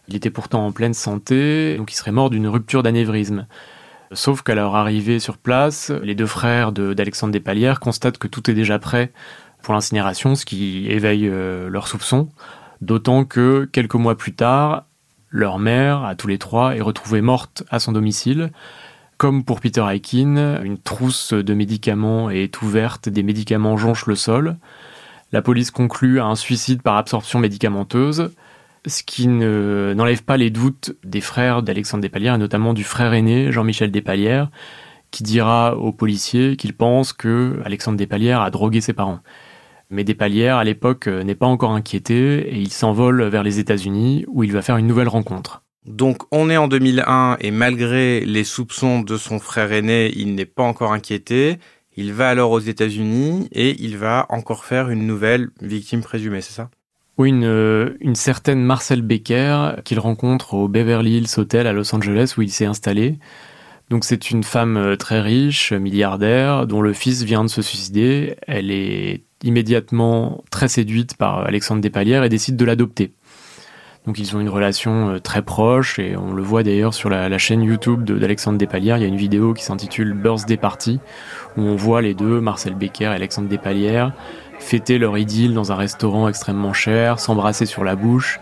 Il 0.08 0.14
était 0.14 0.30
pourtant 0.30 0.64
en 0.64 0.72
pleine 0.72 0.94
santé, 0.94 1.76
donc 1.76 1.92
il 1.92 1.96
serait 1.96 2.12
mort 2.12 2.30
d'une 2.30 2.46
rupture 2.46 2.82
d'anévrisme. 2.82 3.46
Sauf 4.12 4.42
qu'à 4.42 4.54
leur 4.54 4.76
arrivée 4.76 5.18
sur 5.18 5.36
place, 5.36 5.90
les 5.90 6.14
deux 6.14 6.26
frères 6.26 6.70
d'Alexandre 6.70 7.32
Despalières 7.32 7.80
constatent 7.80 8.18
que 8.18 8.28
tout 8.28 8.48
est 8.48 8.54
déjà 8.54 8.78
prêt 8.78 9.12
pour 9.62 9.74
l'incinération, 9.74 10.36
ce 10.36 10.46
qui 10.46 10.86
éveille 10.88 11.28
euh, 11.28 11.68
leurs 11.68 11.88
soupçons. 11.88 12.28
D'autant 12.86 13.24
que 13.24 13.68
quelques 13.72 13.96
mois 13.96 14.16
plus 14.16 14.32
tard, 14.32 14.84
leur 15.30 15.58
mère, 15.58 16.04
à 16.04 16.14
tous 16.14 16.28
les 16.28 16.38
trois, 16.38 16.76
est 16.76 16.80
retrouvée 16.80 17.20
morte 17.20 17.64
à 17.68 17.80
son 17.80 17.90
domicile. 17.90 18.52
Comme 19.16 19.42
pour 19.42 19.58
Peter 19.58 19.84
Aikin, 19.90 20.62
une 20.62 20.78
trousse 20.78 21.32
de 21.32 21.52
médicaments 21.52 22.30
est 22.30 22.62
ouverte, 22.62 23.08
des 23.08 23.24
médicaments 23.24 23.76
jonchent 23.76 24.06
le 24.06 24.14
sol. 24.14 24.56
La 25.32 25.42
police 25.42 25.72
conclut 25.72 26.20
à 26.20 26.26
un 26.26 26.36
suicide 26.36 26.80
par 26.80 26.96
absorption 26.96 27.40
médicamenteuse, 27.40 28.30
ce 28.86 29.02
qui 29.02 29.26
n'enlève 29.26 30.22
pas 30.22 30.36
les 30.36 30.50
doutes 30.50 30.94
des 31.02 31.20
frères 31.20 31.64
d'Alexandre 31.64 32.02
Despalières, 32.02 32.36
et 32.36 32.38
notamment 32.38 32.72
du 32.72 32.84
frère 32.84 33.12
aîné, 33.14 33.50
Jean-Michel 33.50 33.90
Despalières, 33.90 34.48
qui 35.10 35.24
dira 35.24 35.76
aux 35.76 35.90
policiers 35.90 36.54
qu'il 36.54 36.72
pense 36.72 37.12
que 37.12 37.60
Alexandre 37.64 37.98
Despalières 37.98 38.42
a 38.42 38.52
drogué 38.52 38.80
ses 38.80 38.92
parents. 38.92 39.22
Mais 39.90 40.04
Despalières, 40.04 40.56
à 40.56 40.64
l'époque, 40.64 41.06
euh, 41.06 41.22
n'est 41.22 41.34
pas 41.34 41.46
encore 41.46 41.72
inquiété 41.72 42.38
et 42.48 42.58
il 42.58 42.72
s'envole 42.72 43.22
vers 43.24 43.42
les 43.42 43.58
États-Unis 43.58 44.24
où 44.28 44.42
il 44.42 44.52
va 44.52 44.62
faire 44.62 44.76
une 44.76 44.86
nouvelle 44.86 45.08
rencontre. 45.08 45.62
Donc 45.86 46.22
on 46.32 46.50
est 46.50 46.56
en 46.56 46.66
2001 46.66 47.36
et 47.40 47.52
malgré 47.52 48.20
les 48.24 48.42
soupçons 48.42 49.02
de 49.02 49.16
son 49.16 49.38
frère 49.38 49.72
aîné, 49.72 50.12
il 50.16 50.34
n'est 50.34 50.44
pas 50.44 50.64
encore 50.64 50.92
inquiété. 50.92 51.58
Il 51.96 52.12
va 52.12 52.28
alors 52.28 52.50
aux 52.50 52.60
États-Unis 52.60 53.48
et 53.52 53.76
il 53.80 53.96
va 53.96 54.26
encore 54.28 54.64
faire 54.64 54.90
une 54.90 55.06
nouvelle 55.06 55.48
victime 55.62 56.02
présumée, 56.02 56.40
c'est 56.40 56.52
ça? 56.52 56.70
Oui, 57.18 57.30
une, 57.30 57.44
euh, 57.44 57.96
une 58.00 58.16
certaine 58.16 58.62
Marcel 58.62 59.00
Becker 59.00 59.76
qu'il 59.84 60.00
rencontre 60.00 60.54
au 60.54 60.68
Beverly 60.68 61.18
Hills 61.18 61.38
Hotel 61.38 61.66
à 61.66 61.72
Los 61.72 61.94
Angeles 61.94 62.34
où 62.36 62.42
il 62.42 62.50
s'est 62.50 62.66
installé. 62.66 63.18
Donc 63.88 64.04
c'est 64.04 64.30
une 64.30 64.42
femme 64.42 64.76
euh, 64.76 64.96
très 64.96 65.20
riche, 65.20 65.72
milliardaire, 65.72 66.66
dont 66.66 66.82
le 66.82 66.92
fils 66.92 67.22
vient 67.22 67.44
de 67.44 67.48
se 67.48 67.62
suicider. 67.62 68.36
Elle 68.46 68.70
est 68.70 69.22
immédiatement 69.46 70.44
très 70.50 70.68
séduite 70.68 71.16
par 71.16 71.46
Alexandre 71.46 71.80
Despalières 71.80 72.24
et 72.24 72.28
décide 72.28 72.56
de 72.56 72.64
l'adopter. 72.64 73.12
Donc 74.06 74.20
ils 74.20 74.36
ont 74.36 74.40
une 74.40 74.48
relation 74.48 75.10
euh, 75.10 75.18
très 75.18 75.42
proche 75.42 75.98
et 75.98 76.16
on 76.16 76.32
le 76.32 76.42
voit 76.42 76.62
d'ailleurs 76.62 76.94
sur 76.94 77.10
la, 77.10 77.38
chaîne 77.38 77.62
YouTube 77.62 78.04
d'Alexandre 78.04 78.56
Despalières. 78.56 78.98
Il 78.98 79.02
y 79.02 79.04
a 79.04 79.08
une 79.08 79.16
vidéo 79.16 79.52
qui 79.52 79.64
s'intitule 79.64 80.12
Birthday 80.14 80.56
Party 80.56 81.00
où 81.56 81.62
on 81.62 81.74
voit 81.74 82.02
les 82.02 82.14
deux, 82.14 82.40
Marcel 82.40 82.74
Becker 82.74 83.06
et 83.06 83.08
Alexandre 83.08 83.48
Despalières, 83.48 84.12
fêter 84.60 84.98
leur 84.98 85.18
idylle 85.18 85.54
dans 85.54 85.72
un 85.72 85.76
restaurant 85.76 86.28
extrêmement 86.28 86.72
cher, 86.72 87.18
s'embrasser 87.18 87.66
sur 87.66 87.82
la 87.82 87.96
bouche. 87.96 88.38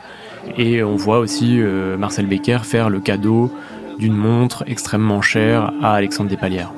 Et 0.59 0.83
on 0.83 0.97
voit 0.97 1.19
aussi 1.19 1.61
euh, 1.61 1.97
Marcel 1.97 2.27
Becker 2.27 2.59
faire 2.65 2.91
le 2.91 3.01
cadeau 3.01 3.51
d'une 3.99 4.15
montre 4.15 4.65
extrêmement 4.67 5.23
chère 5.23 5.73
à 5.83 5.95
Alexandre 5.95 6.29
Despalières. 6.29 6.73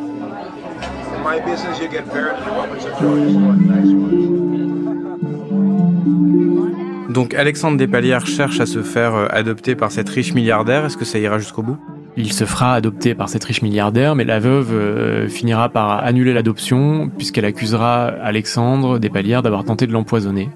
Donc 7.16 7.32
Alexandre 7.34 7.78
Despalières 7.78 8.26
cherche 8.26 8.60
à 8.60 8.66
se 8.66 8.82
faire 8.82 9.14
euh, 9.14 9.26
adopter 9.30 9.74
par 9.74 9.90
cette 9.90 10.08
riche 10.08 10.34
milliardaire. 10.34 10.84
Est-ce 10.84 10.98
que 10.98 11.06
ça 11.06 11.18
ira 11.18 11.38
jusqu'au 11.38 11.62
bout? 11.62 11.78
Il 12.18 12.32
se 12.32 12.44
fera 12.44 12.74
adopter 12.74 13.14
par 13.14 13.28
cette 13.28 13.44
riche 13.44 13.62
milliardaire, 13.62 14.14
mais 14.14 14.24
la 14.24 14.38
veuve 14.38 14.72
euh, 14.72 15.28
finira 15.28 15.70
par 15.70 16.04
annuler 16.04 16.34
l'adoption 16.34 17.10
puisqu'elle 17.16 17.44
accusera 17.46 18.06
Alexandre 18.06 18.98
Despalières 18.98 19.42
d'avoir 19.42 19.64
tenté 19.64 19.86
de 19.86 19.92
l'empoisonner. 19.92 20.50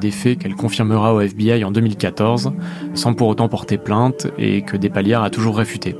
Des 0.00 0.12
faits 0.12 0.38
qu'elle 0.38 0.54
confirmera 0.54 1.14
au 1.14 1.20
FBI 1.20 1.64
en 1.64 1.70
2014, 1.70 2.52
sans 2.94 3.14
pour 3.14 3.26
autant 3.26 3.48
porter 3.48 3.78
plainte 3.78 4.28
et 4.38 4.62
que 4.62 4.76
Despalières 4.76 5.22
a 5.22 5.30
toujours 5.30 5.56
réfuté. 5.56 5.96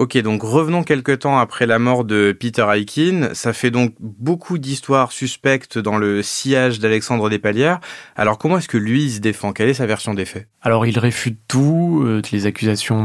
Ok, 0.00 0.16
donc 0.16 0.42
revenons 0.42 0.82
quelque 0.82 1.12
temps 1.12 1.38
après 1.38 1.66
la 1.66 1.78
mort 1.78 2.06
de 2.06 2.32
Peter 2.32 2.64
Aikin. 2.74 3.34
Ça 3.34 3.52
fait 3.52 3.70
donc 3.70 3.92
beaucoup 4.00 4.56
d'histoires 4.56 5.12
suspectes 5.12 5.76
dans 5.76 5.98
le 5.98 6.22
sillage 6.22 6.78
d'Alexandre 6.78 7.28
Despalières. 7.28 7.80
Alors 8.16 8.38
comment 8.38 8.56
est-ce 8.56 8.66
que 8.66 8.78
lui 8.78 9.04
il 9.04 9.10
se 9.10 9.20
défend? 9.20 9.52
Quelle 9.52 9.68
est 9.68 9.74
sa 9.74 9.84
version 9.84 10.14
des 10.14 10.24
faits? 10.24 10.48
Alors 10.62 10.86
il 10.86 10.98
réfute 10.98 11.38
tout, 11.48 12.00
euh, 12.02 12.22
les 12.32 12.46
accusations 12.46 13.04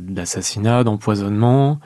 d'assassinat, 0.00 0.84
d'empoisonnement. 0.84 1.80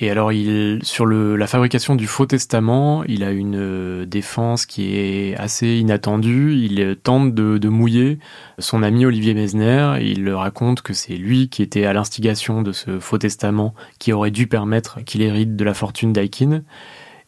Et 0.00 0.10
alors, 0.10 0.32
il, 0.32 0.78
sur 0.84 1.06
la 1.06 1.46
fabrication 1.48 1.96
du 1.96 2.06
faux 2.06 2.26
testament, 2.26 3.02
il 3.08 3.24
a 3.24 3.32
une 3.32 3.56
euh, 3.56 4.06
défense 4.06 4.64
qui 4.64 4.96
est 4.96 5.36
assez 5.36 5.78
inattendue. 5.78 6.54
Il 6.54 6.80
euh, 6.80 6.94
tente 6.94 7.34
de, 7.34 7.58
de 7.58 7.68
mouiller 7.68 8.20
son 8.60 8.84
ami 8.84 9.04
Olivier 9.06 9.34
Mesner. 9.34 9.94
Il 10.00 10.30
raconte 10.30 10.82
que 10.82 10.92
c'est 10.92 11.16
lui 11.16 11.48
qui 11.48 11.62
était 11.62 11.84
à 11.84 11.92
l'instigation 11.92 12.62
de 12.62 12.70
ce 12.70 13.00
faux 13.00 13.18
testament 13.18 13.74
qui 13.98 14.12
aurait 14.12 14.30
dû 14.30 14.46
permettre 14.46 15.02
qu'il 15.04 15.20
hérite 15.20 15.56
de 15.56 15.64
la 15.64 15.74
fortune 15.74 16.12
d'Aikin. 16.12 16.62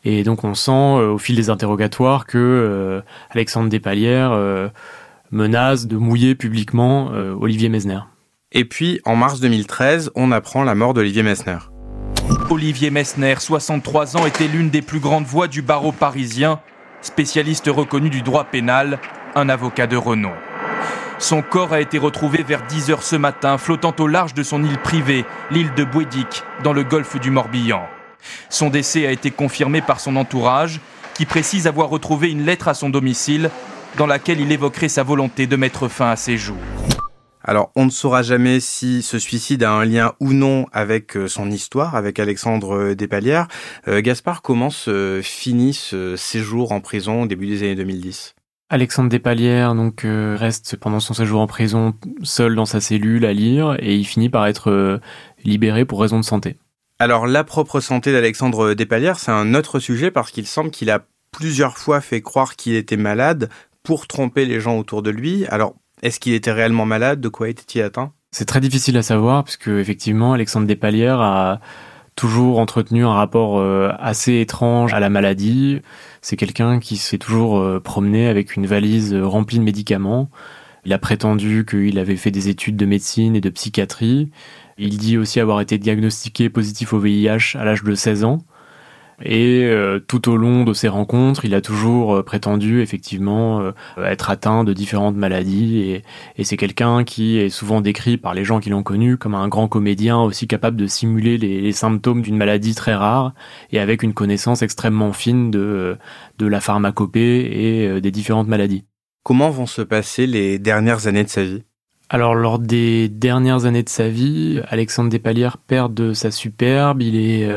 Et 0.05 0.23
donc, 0.23 0.45
on 0.45 0.55
sent 0.55 0.71
euh, 0.71 1.11
au 1.11 1.19
fil 1.19 1.35
des 1.35 1.51
interrogatoires 1.51 2.25
que 2.25 3.03
Alexandre 3.31 3.69
Despalières 3.69 4.71
menace 5.33 5.87
de 5.89 5.97
mouiller 5.97 6.37
publiquement 6.37 7.09
Olivier 7.41 7.69
Mesner. 7.69 8.01
Et 8.53 8.65
puis, 8.65 9.01
en 9.05 9.17
mars 9.17 9.41
2013, 9.41 10.13
on 10.15 10.31
apprend 10.31 10.63
la 10.63 10.75
mort 10.75 10.95
d'Olivier 10.95 11.23
Messner. 11.23 11.59
Olivier 12.51 12.91
Messner, 12.91 13.37
63 13.39 14.17
ans, 14.17 14.27
était 14.27 14.49
l'une 14.49 14.71
des 14.71 14.83
plus 14.83 14.99
grandes 15.01 15.25
voix 15.25 15.49
du 15.49 15.63
barreau 15.63 15.93
parisien, 15.93 16.61
spécialiste 17.01 17.69
reconnu 17.69 18.11
du 18.11 18.23
droit 18.23 18.45
pénal, 18.45 18.99
un 19.35 19.49
avocat 19.49 19.87
de 19.87 19.97
renom. 19.97 20.33
Son 21.19 21.43
corps 21.43 21.73
a 21.73 21.81
été 21.81 21.99
retrouvé 21.99 22.43
vers 22.43 22.63
10 22.63 22.91
heures 22.91 23.03
ce 23.03 23.17
matin, 23.17 23.59
flottant 23.59 23.95
au 23.99 24.07
large 24.07 24.35
de 24.35 24.43
son 24.43 24.65
île 24.65 24.79
privée, 24.79 25.25
l'île 25.51 25.75
de 25.75 25.85
Bouédic, 25.85 26.43
dans 26.65 26.73
le 26.73 26.83
golfe 26.83 27.21
du 27.21 27.31
Morbihan. 27.31 27.87
Son 28.49 28.71
décès 28.71 29.07
a 29.07 29.13
été 29.13 29.31
confirmé 29.31 29.81
par 29.81 30.01
son 30.01 30.17
entourage, 30.17 30.81
qui 31.15 31.27
précise 31.27 31.67
avoir 31.67 31.89
retrouvé 31.89 32.31
une 32.31 32.45
lettre 32.45 32.69
à 32.69 32.75
son 32.75 32.91
domicile 32.91 33.51
dans 33.97 34.07
laquelle 34.07 34.41
il 34.41 34.51
évoquerait 34.51 34.89
sa 34.89 35.03
volonté 35.03 35.47
de 35.47 35.57
mettre 35.57 35.89
fin 35.89 36.11
à 36.11 36.17
ses 36.17 36.37
jours. 36.37 36.57
Alors, 37.43 37.73
on 37.75 37.87
ne 37.87 37.91
saura 37.91 38.23
jamais 38.23 38.61
si 38.61 39.03
ce 39.03 39.19
suicide 39.19 39.63
a 39.63 39.73
un 39.73 39.85
lien 39.85 40.13
ou 40.21 40.33
non 40.33 40.67
avec 40.73 41.17
euh, 41.17 41.27
son 41.27 41.51
histoire, 41.51 41.97
avec 41.97 42.19
Alexandre 42.19 42.77
euh, 42.77 42.95
Despalières. 42.95 43.49
Euh, 43.89 44.03
Gaspard, 44.03 44.43
comment 44.43 44.69
se 44.69 45.21
finit 45.23 45.73
ce 45.73 46.17
séjour 46.17 46.73
en 46.73 46.81
prison 46.81 47.23
au 47.23 47.27
début 47.27 47.47
des 47.47 47.63
années 47.63 47.77
2010 47.77 48.35
Alexandre 48.73 49.09
Despalières 49.09 49.75
donc 49.75 50.03
reste 50.05 50.77
pendant 50.77 51.01
son 51.01 51.13
séjour 51.13 51.41
en 51.41 51.49
prison 51.49 51.93
seul 52.23 52.55
dans 52.55 52.67
sa 52.67 52.81
cellule 52.81 53.25
à 53.25 53.33
lire 53.33 53.75
et 53.81 53.97
il 53.97 54.05
finit 54.05 54.29
par 54.29 54.47
être 54.47 55.01
libéré 55.43 55.85
pour 55.85 56.01
raison 56.01 56.21
de 56.21 56.25
santé. 56.25 56.57
Alors 57.01 57.27
la 57.27 57.43
propre 57.43 57.81
santé 57.81 58.13
d'Alexandre 58.13 58.75
Despalières, 58.75 59.19
c'est 59.19 59.33
un 59.33 59.55
autre 59.55 59.81
sujet 59.81 60.13
parce 60.13 60.31
qu'il 60.31 60.47
semble 60.47 60.71
qu'il 60.71 60.89
a 60.89 61.05
plusieurs 61.33 61.79
fois 61.79 62.01
fait 62.01 62.21
croire 62.21 62.55
qu'il 62.55 62.77
était 62.77 62.97
malade 62.97 63.49
pour 63.83 64.07
tromper 64.07 64.45
les 64.45 64.61
gens 64.61 64.79
autour 64.79 65.03
de 65.03 65.11
lui. 65.11 65.47
Alors 65.47 65.75
est-ce 66.03 66.21
qu'il 66.21 66.33
était 66.33 66.53
réellement 66.53 66.87
malade? 66.87 67.21
De 67.21 67.29
quoi 67.29 67.49
était-il 67.49 67.83
atteint? 67.83 68.13
C'est 68.33 68.45
très 68.45 68.61
difficile 68.61 68.97
à 68.97 69.03
savoir, 69.03 69.45
puisque 69.45 69.69
effectivement, 69.69 70.33
Alexandre 70.33 70.67
Despalières 70.67 71.21
a 71.21 71.61
toujours 72.17 72.59
entretenu 72.59 73.05
un 73.05 73.13
rapport 73.13 73.59
euh, 73.59 73.93
assez 73.99 74.41
étrange 74.41 74.93
à 74.95 75.01
la 75.01 75.11
maladie. 75.11 75.81
C'est 76.21 76.37
quelqu'un 76.37 76.79
qui 76.79 76.97
s'est 76.97 77.19
toujours 77.19 77.59
euh, 77.59 77.81
promené 77.81 78.29
avec 78.29 78.57
une 78.57 78.67
valise 78.67 79.15
remplie 79.15 79.59
de 79.59 79.65
médicaments. 79.65 80.31
Il 80.85 80.93
a 80.93 80.99
prétendu 80.99 81.67
qu'il 81.69 81.99
avait 81.99 82.17
fait 82.17 82.31
des 82.31 82.49
études 82.49 82.77
de 82.77 82.87
médecine 82.87 83.37
et 83.37 83.41
de 83.41 83.51
psychiatrie. 83.51 84.31
Il 84.79 84.99
dit 84.99 85.19
aussi 85.19 85.41
avoir 85.41 85.61
été 85.61 85.79
diagnostiqué 85.79 86.49
positif 86.49 86.93
au 86.93 86.99
VIH 86.99 87.57
à 87.59 87.65
l'âge 87.65 87.83
de 87.83 87.95
16 87.95 88.25
ans. 88.25 88.39
Et 89.23 89.65
euh, 89.65 90.01
tout 90.01 90.31
au 90.31 90.37
long 90.37 90.65
de 90.65 90.73
ces 90.73 90.89
rencontres, 90.89 91.45
il 91.45 91.55
a 91.55 91.61
toujours 91.61 92.15
euh, 92.15 92.23
prétendu 92.23 92.81
effectivement 92.81 93.61
euh, 93.61 93.73
être 94.03 94.31
atteint 94.31 94.65
de 94.65 94.73
différentes 94.73 95.17
maladies. 95.17 95.81
Et, 95.81 96.03
et 96.37 96.45
c'est 96.45 96.57
quelqu'un 96.57 97.05
qui 97.05 97.39
est 97.39 97.51
souvent 97.51 97.81
décrit 97.81 98.17
par 98.17 98.33
les 98.33 98.45
gens 98.45 98.61
qui 98.61 98.71
l'ont 98.71 98.83
connu 98.83 99.17
comme 99.17 99.35
un 99.35 99.49
grand 99.49 99.69
comédien 99.69 100.19
aussi 100.19 100.47
capable 100.47 100.77
de 100.77 100.87
simuler 100.87 101.37
les, 101.37 101.61
les 101.61 101.73
symptômes 101.73 102.23
d'une 102.23 102.37
maladie 102.37 102.75
très 102.75 102.95
rare 102.95 103.35
et 103.73 103.79
avec 103.79 104.03
une 104.03 104.15
connaissance 104.15 104.63
extrêmement 104.63 105.13
fine 105.13 105.51
de, 105.51 105.99
de 106.39 106.47
la 106.47 106.61
pharmacopée 106.61 107.41
et 107.41 108.01
des 108.01 108.11
différentes 108.11 108.49
maladies. 108.49 108.85
Comment 109.23 109.51
vont 109.51 109.67
se 109.67 109.83
passer 109.83 110.27
les 110.27 110.59
dernières 110.59 111.07
années 111.07 111.25
de 111.25 111.29
sa 111.29 111.45
vie? 111.45 111.63
Alors 112.13 112.35
lors 112.35 112.59
des 112.59 113.09
dernières 113.09 113.67
années 113.67 113.85
de 113.85 113.89
sa 113.89 114.09
vie, 114.09 114.61
Alexandre 114.69 115.11
Despalières 115.11 115.59
perd 115.59 115.95
de 115.95 116.13
sa 116.13 116.33
superbe, 116.33 117.03
il 117.03 117.15
est 117.15 117.49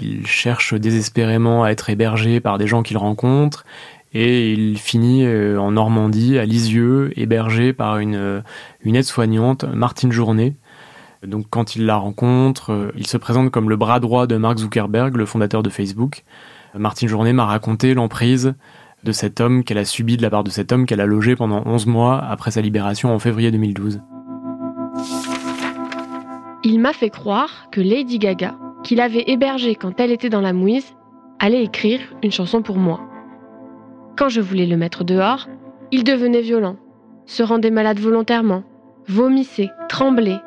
il 0.00 0.26
cherche 0.26 0.74
désespérément 0.74 1.64
à 1.64 1.70
être 1.70 1.90
hébergé 1.90 2.40
par 2.40 2.58
des 2.58 2.66
gens 2.66 2.82
qu'il 2.82 2.96
rencontre 2.96 3.64
et 4.14 4.52
il 4.52 4.78
finit 4.78 5.24
euh, 5.24 5.58
en 5.58 5.72
Normandie, 5.72 6.38
à 6.38 6.44
Lisieux, 6.44 7.12
hébergé 7.16 7.72
par 7.72 7.98
une, 7.98 8.14
euh, 8.14 8.40
une 8.84 8.94
aide-soignante, 8.94 9.64
Martine 9.64 10.12
Journet. 10.12 10.54
Donc 11.26 11.46
quand 11.50 11.74
il 11.74 11.84
la 11.84 11.96
rencontre, 11.96 12.70
euh, 12.72 12.92
il 12.96 13.08
se 13.08 13.16
présente 13.16 13.50
comme 13.50 13.68
le 13.68 13.76
bras 13.76 13.98
droit 13.98 14.26
de 14.28 14.36
Mark 14.36 14.58
Zuckerberg, 14.58 15.16
le 15.16 15.26
fondateur 15.26 15.64
de 15.64 15.70
Facebook. 15.70 16.22
Martine 16.76 17.08
Journet 17.08 17.32
m'a 17.32 17.44
raconté 17.44 17.94
l'emprise 17.94 18.54
de 19.02 19.12
cet 19.12 19.40
homme 19.40 19.64
qu'elle 19.64 19.78
a 19.78 19.84
subi 19.84 20.16
de 20.16 20.22
la 20.22 20.30
part 20.30 20.44
de 20.44 20.50
cet 20.50 20.72
homme 20.72 20.86
qu'elle 20.86 21.00
a 21.00 21.06
logé 21.06 21.36
pendant 21.36 21.62
11 21.66 21.86
mois 21.86 22.24
après 22.24 22.52
sa 22.52 22.60
libération 22.60 23.12
en 23.12 23.18
février 23.18 23.50
2012. 23.50 24.00
Il 26.62 26.80
m'a 26.80 26.92
fait 26.92 27.10
croire 27.10 27.68
que 27.70 27.80
Lady 27.80 28.18
Gaga 28.18 28.54
qu'il 28.84 29.00
avait 29.00 29.24
hébergé 29.26 29.74
quand 29.74 29.98
elle 29.98 30.12
était 30.12 30.28
dans 30.28 30.40
la 30.40 30.52
mouise, 30.52 30.94
allait 31.40 31.64
écrire 31.64 32.00
une 32.22 32.30
chanson 32.30 32.62
pour 32.62 32.76
moi. 32.76 33.00
Quand 34.16 34.28
je 34.28 34.40
voulais 34.40 34.66
le 34.66 34.76
mettre 34.76 35.02
dehors, 35.02 35.48
il 35.90 36.04
devenait 36.04 36.42
violent, 36.42 36.76
se 37.26 37.42
rendait 37.42 37.70
malade 37.70 37.98
volontairement, 37.98 38.62
vomissait, 39.08 39.70
tremblait. 39.88 40.40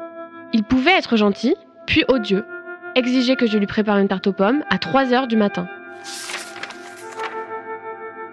Il 0.54 0.64
pouvait 0.64 0.98
être 0.98 1.18
gentil, 1.18 1.56
puis 1.86 2.06
odieux, 2.08 2.46
exigeait 2.96 3.36
que 3.36 3.48
je 3.48 3.58
lui 3.58 3.68
prépare 3.68 3.98
une 3.98 4.08
tarte 4.08 4.28
aux 4.28 4.34
pommes 4.34 4.64
à 4.70 4.78
3 4.78 5.14
heures 5.14 5.28
du 5.28 5.36
matin. 5.36 5.68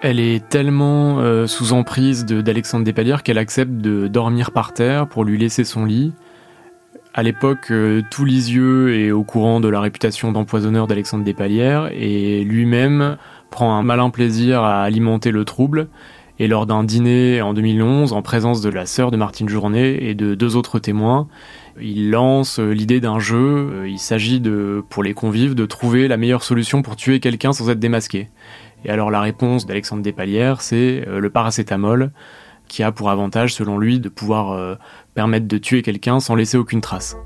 Elle 0.00 0.20
est 0.20 0.46
tellement 0.48 1.20
euh, 1.20 1.46
sous 1.46 1.72
emprise 1.72 2.26
d'Alexandre 2.26 2.84
Despalières 2.84 3.22
qu'elle 3.22 3.38
accepte 3.38 3.72
de 3.72 4.06
dormir 4.06 4.50
par 4.50 4.74
terre 4.74 5.06
pour 5.06 5.24
lui 5.24 5.38
laisser 5.38 5.64
son 5.64 5.86
lit 5.86 6.12
à 7.14 7.22
l'époque, 7.22 7.70
euh, 7.70 8.02
tout 8.10 8.24
Lisieux 8.24 8.98
est 8.98 9.12
au 9.12 9.22
courant 9.22 9.60
de 9.60 9.68
la 9.68 9.80
réputation 9.80 10.32
d'empoisonneur 10.32 10.88
d'Alexandre 10.88 11.22
Despalières 11.22 11.88
et 11.92 12.42
lui-même 12.42 13.18
prend 13.50 13.78
un 13.78 13.84
malin 13.84 14.10
plaisir 14.10 14.64
à 14.64 14.82
alimenter 14.82 15.30
le 15.30 15.44
trouble. 15.44 15.86
Et 16.40 16.48
lors 16.48 16.66
d'un 16.66 16.82
dîner 16.82 17.40
en 17.40 17.54
2011, 17.54 18.12
en 18.12 18.20
présence 18.20 18.60
de 18.62 18.68
la 18.68 18.84
sœur 18.84 19.12
de 19.12 19.16
Martine 19.16 19.48
Journet 19.48 19.96
et 20.02 20.14
de 20.14 20.34
deux 20.34 20.56
autres 20.56 20.80
témoins, 20.80 21.28
il 21.80 22.10
lance 22.10 22.58
euh, 22.58 22.72
l'idée 22.72 22.98
d'un 22.98 23.20
jeu. 23.20 23.36
Euh, 23.72 23.88
il 23.88 24.00
s'agit 24.00 24.40
de, 24.40 24.82
pour 24.90 25.04
les 25.04 25.14
convives, 25.14 25.54
de 25.54 25.66
trouver 25.66 26.08
la 26.08 26.16
meilleure 26.16 26.42
solution 26.42 26.82
pour 26.82 26.96
tuer 26.96 27.20
quelqu'un 27.20 27.52
sans 27.52 27.70
être 27.70 27.78
démasqué. 27.78 28.28
Et 28.84 28.90
alors 28.90 29.12
la 29.12 29.20
réponse 29.20 29.66
d'Alexandre 29.66 30.02
Despalières, 30.02 30.62
c'est 30.62 31.06
le 31.06 31.30
paracétamol, 31.30 32.10
qui 32.66 32.82
a 32.82 32.92
pour 32.92 33.08
avantage, 33.08 33.54
selon 33.54 33.78
lui, 33.78 34.00
de 34.00 34.08
pouvoir 34.08 34.78
permettre 35.14 35.46
de 35.46 35.58
tuer 35.58 35.82
quelqu'un 35.82 36.20
sans 36.20 36.34
laisser 36.34 36.56
aucune 36.56 36.80
trace. 36.80 37.16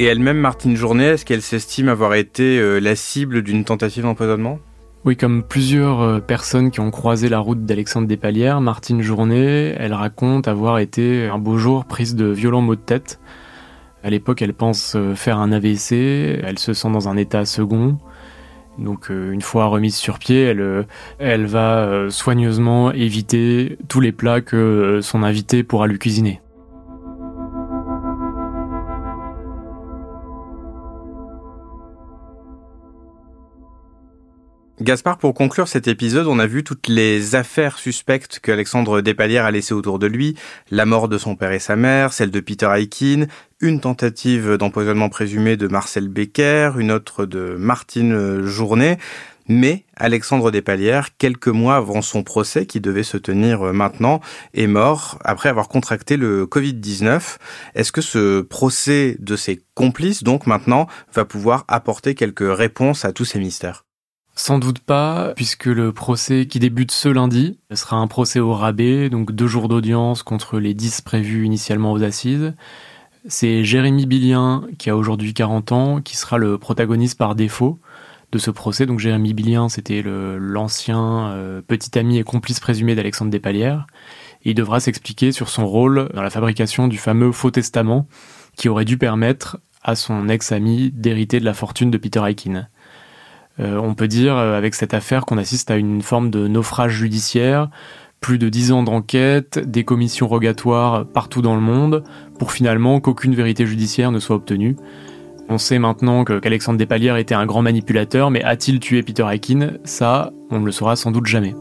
Et 0.00 0.04
elle-même, 0.04 0.38
Martine 0.38 0.76
Journet, 0.76 1.08
est-ce 1.08 1.26
qu'elle 1.26 1.42
s'estime 1.42 1.90
avoir 1.90 2.14
été 2.14 2.58
euh, 2.58 2.78
la 2.78 2.96
cible 2.96 3.42
d'une 3.42 3.64
tentative 3.64 4.04
d'empoisonnement? 4.04 4.58
Oui, 5.04 5.14
comme 5.14 5.42
plusieurs 5.42 6.00
euh, 6.00 6.20
personnes 6.20 6.70
qui 6.70 6.80
ont 6.80 6.90
croisé 6.90 7.28
la 7.28 7.38
route 7.38 7.66
d'Alexandre 7.66 8.08
Despalières, 8.08 8.62
Martine 8.62 9.02
Journet, 9.02 9.76
elle 9.78 9.92
raconte 9.92 10.48
avoir 10.48 10.78
été 10.78 11.26
un 11.26 11.36
beau 11.36 11.58
jour 11.58 11.84
prise 11.84 12.14
de 12.14 12.24
violents 12.24 12.62
maux 12.62 12.76
de 12.76 12.80
tête. 12.80 13.20
À 14.02 14.08
l'époque, 14.08 14.40
elle 14.40 14.54
pense 14.54 14.94
euh, 14.96 15.14
faire 15.14 15.38
un 15.38 15.52
AVC, 15.52 15.92
elle 16.42 16.58
se 16.58 16.72
sent 16.72 16.90
dans 16.90 17.10
un 17.10 17.18
état 17.18 17.44
second. 17.44 17.98
Donc 18.78 19.10
une 19.10 19.42
fois 19.42 19.66
remise 19.66 19.96
sur 19.96 20.18
pied, 20.18 20.42
elle, 20.42 20.86
elle 21.18 21.44
va 21.44 22.06
soigneusement 22.08 22.92
éviter 22.92 23.76
tous 23.88 24.00
les 24.00 24.12
plats 24.12 24.40
que 24.40 25.00
son 25.02 25.22
invité 25.22 25.62
pourra 25.62 25.86
lui 25.86 25.98
cuisiner. 25.98 26.40
Gaspard, 34.82 35.18
pour 35.18 35.34
conclure 35.34 35.68
cet 35.68 35.88
épisode, 35.88 36.26
on 36.26 36.38
a 36.38 36.46
vu 36.46 36.64
toutes 36.64 36.88
les 36.88 37.34
affaires 37.34 37.78
suspectes 37.78 38.38
que 38.40 38.50
Alexandre 38.50 39.02
Despalières 39.02 39.44
a 39.44 39.50
laissées 39.50 39.74
autour 39.74 39.98
de 39.98 40.06
lui. 40.06 40.36
La 40.70 40.86
mort 40.86 41.06
de 41.06 41.18
son 41.18 41.36
père 41.36 41.52
et 41.52 41.58
sa 41.58 41.76
mère, 41.76 42.14
celle 42.14 42.30
de 42.30 42.40
Peter 42.40 42.70
Aikin, 42.74 43.26
une 43.60 43.80
tentative 43.80 44.56
d'empoisonnement 44.56 45.10
présumé 45.10 45.58
de 45.58 45.68
Marcel 45.68 46.08
Becker, 46.08 46.70
une 46.78 46.92
autre 46.92 47.26
de 47.26 47.56
Martine 47.58 48.46
Journet. 48.46 48.96
Mais 49.48 49.84
Alexandre 49.96 50.50
Despalières, 50.50 51.14
quelques 51.18 51.48
mois 51.48 51.76
avant 51.76 52.00
son 52.00 52.22
procès 52.22 52.64
qui 52.64 52.80
devait 52.80 53.02
se 53.02 53.18
tenir 53.18 53.60
maintenant, 53.74 54.22
est 54.54 54.66
mort 54.66 55.18
après 55.24 55.50
avoir 55.50 55.68
contracté 55.68 56.16
le 56.16 56.46
Covid-19. 56.46 57.36
Est-ce 57.74 57.92
que 57.92 58.00
ce 58.00 58.40
procès 58.40 59.18
de 59.18 59.36
ses 59.36 59.60
complices, 59.74 60.22
donc 60.22 60.46
maintenant, 60.46 60.86
va 61.12 61.26
pouvoir 61.26 61.66
apporter 61.68 62.14
quelques 62.14 62.56
réponses 62.56 63.04
à 63.04 63.12
tous 63.12 63.26
ces 63.26 63.40
mystères? 63.40 63.84
Sans 64.34 64.58
doute 64.58 64.78
pas, 64.78 65.32
puisque 65.36 65.66
le 65.66 65.92
procès 65.92 66.46
qui 66.46 66.58
débute 66.58 66.92
ce 66.92 67.08
lundi 67.08 67.58
sera 67.72 67.96
un 67.96 68.06
procès 68.06 68.40
au 68.40 68.54
rabais, 68.54 69.10
donc 69.10 69.32
deux 69.32 69.46
jours 69.46 69.68
d'audience 69.68 70.22
contre 70.22 70.58
les 70.58 70.74
dix 70.74 71.00
prévus 71.00 71.44
initialement 71.44 71.92
aux 71.92 72.02
assises. 72.02 72.54
C'est 73.28 73.64
Jérémy 73.64 74.06
Billien, 74.06 74.64
qui 74.78 74.88
a 74.88 74.96
aujourd'hui 74.96 75.34
40 75.34 75.72
ans, 75.72 76.00
qui 76.00 76.16
sera 76.16 76.38
le 76.38 76.56
protagoniste 76.56 77.18
par 77.18 77.34
défaut 77.34 77.78
de 78.32 78.38
ce 78.38 78.50
procès. 78.50 78.86
Donc 78.86 78.98
Jérémy 78.98 79.34
Billien, 79.34 79.68
c'était 79.68 80.02
l'ancien 80.04 81.28
euh, 81.32 81.60
petit 81.60 81.98
ami 81.98 82.18
et 82.18 82.22
complice 82.22 82.60
présumé 82.60 82.94
d'Alexandre 82.94 83.30
Despalières. 83.30 83.86
Il 84.44 84.54
devra 84.54 84.80
s'expliquer 84.80 85.32
sur 85.32 85.50
son 85.50 85.66
rôle 85.66 86.08
dans 86.14 86.22
la 86.22 86.30
fabrication 86.30 86.88
du 86.88 86.96
fameux 86.96 87.32
faux 87.32 87.50
testament 87.50 88.06
qui 88.56 88.68
aurait 88.68 88.86
dû 88.86 88.96
permettre 88.96 89.58
à 89.82 89.96
son 89.96 90.28
ex-ami 90.28 90.90
d'hériter 90.90 91.40
de 91.40 91.44
la 91.44 91.54
fortune 91.54 91.90
de 91.90 91.98
Peter 91.98 92.22
Aikin. 92.26 92.68
Euh, 93.60 93.76
on 93.76 93.94
peut 93.94 94.08
dire 94.08 94.36
euh, 94.36 94.56
avec 94.56 94.74
cette 94.74 94.94
affaire 94.94 95.26
qu'on 95.26 95.38
assiste 95.38 95.70
à 95.70 95.76
une 95.76 96.02
forme 96.02 96.30
de 96.30 96.48
naufrage 96.48 96.92
judiciaire, 96.92 97.68
plus 98.20 98.38
de 98.38 98.48
dix 98.48 98.72
ans 98.72 98.82
d'enquête, 98.82 99.58
des 99.58 99.84
commissions 99.84 100.28
rogatoires 100.28 101.06
partout 101.06 101.42
dans 101.42 101.54
le 101.54 101.60
monde, 101.60 102.04
pour 102.38 102.52
finalement 102.52 103.00
qu'aucune 103.00 103.34
vérité 103.34 103.66
judiciaire 103.66 104.12
ne 104.12 104.18
soit 104.18 104.36
obtenue. 104.36 104.76
On 105.48 105.58
sait 105.58 105.78
maintenant 105.78 106.24
qu'Alexandre 106.24 106.78
Despalières 106.78 107.16
était 107.16 107.34
un 107.34 107.44
grand 107.44 107.62
manipulateur, 107.62 108.30
mais 108.30 108.42
a-t-il 108.44 108.78
tué 108.78 109.02
Peter 109.02 109.26
Aikin 109.28 109.72
Ça, 109.84 110.32
on 110.50 110.60
ne 110.60 110.66
le 110.66 110.70
saura 110.70 110.94
sans 110.96 111.10
doute 111.10 111.26
jamais. 111.26 111.54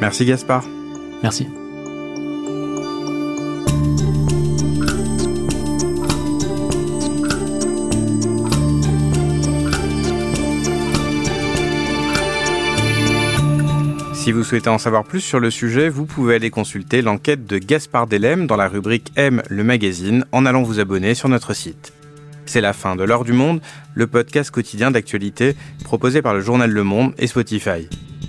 Merci 0.00 0.24
Gaspard. 0.24 0.64
Merci. 1.22 1.46
Si 14.28 14.32
vous 14.32 14.44
souhaitez 14.44 14.68
en 14.68 14.76
savoir 14.76 15.04
plus 15.04 15.22
sur 15.22 15.40
le 15.40 15.50
sujet, 15.50 15.88
vous 15.88 16.04
pouvez 16.04 16.34
aller 16.34 16.50
consulter 16.50 17.00
l'enquête 17.00 17.46
de 17.46 17.56
Gaspard 17.56 18.06
Delem 18.06 18.46
dans 18.46 18.56
la 18.56 18.68
rubrique 18.68 19.10
M 19.16 19.42
le 19.48 19.64
magazine 19.64 20.26
en 20.32 20.44
allant 20.44 20.62
vous 20.62 20.80
abonner 20.80 21.14
sur 21.14 21.30
notre 21.30 21.54
site. 21.54 21.94
C'est 22.44 22.60
la 22.60 22.74
fin 22.74 22.94
de 22.94 23.04
l'heure 23.04 23.24
du 23.24 23.32
monde, 23.32 23.62
le 23.94 24.06
podcast 24.06 24.50
quotidien 24.50 24.90
d'actualité 24.90 25.56
proposé 25.82 26.20
par 26.20 26.34
le 26.34 26.42
journal 26.42 26.70
Le 26.70 26.84
Monde 26.84 27.14
et 27.16 27.26
Spotify. 27.26 27.88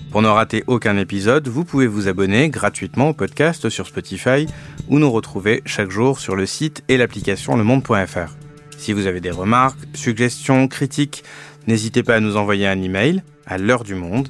Pour 0.09 0.21
ne 0.21 0.29
rater 0.29 0.63
aucun 0.67 0.97
épisode, 0.97 1.49
vous 1.49 1.65
pouvez 1.65 1.87
vous 1.87 2.07
abonner 2.07 2.47
gratuitement 2.47 3.09
au 3.09 3.13
podcast 3.13 3.67
sur 3.67 3.85
Spotify 3.85 4.45
ou 4.87 4.99
nous 4.99 5.11
retrouver 5.11 5.61
chaque 5.65 5.91
jour 5.91 6.21
sur 6.21 6.37
le 6.37 6.45
site 6.45 6.81
et 6.87 6.95
l'application 6.95 7.57
lemonde.fr. 7.57 8.37
Si 8.77 8.93
vous 8.93 9.05
avez 9.05 9.19
des 9.19 9.31
remarques, 9.31 9.79
suggestions, 9.95 10.69
critiques, 10.69 11.25
n'hésitez 11.67 12.03
pas 12.03 12.15
à 12.15 12.19
nous 12.21 12.37
envoyer 12.37 12.67
un 12.67 12.81
email 12.81 13.21
à 13.45 13.57
l'heure 13.57 13.83
du 13.83 13.95
monde 13.95 14.29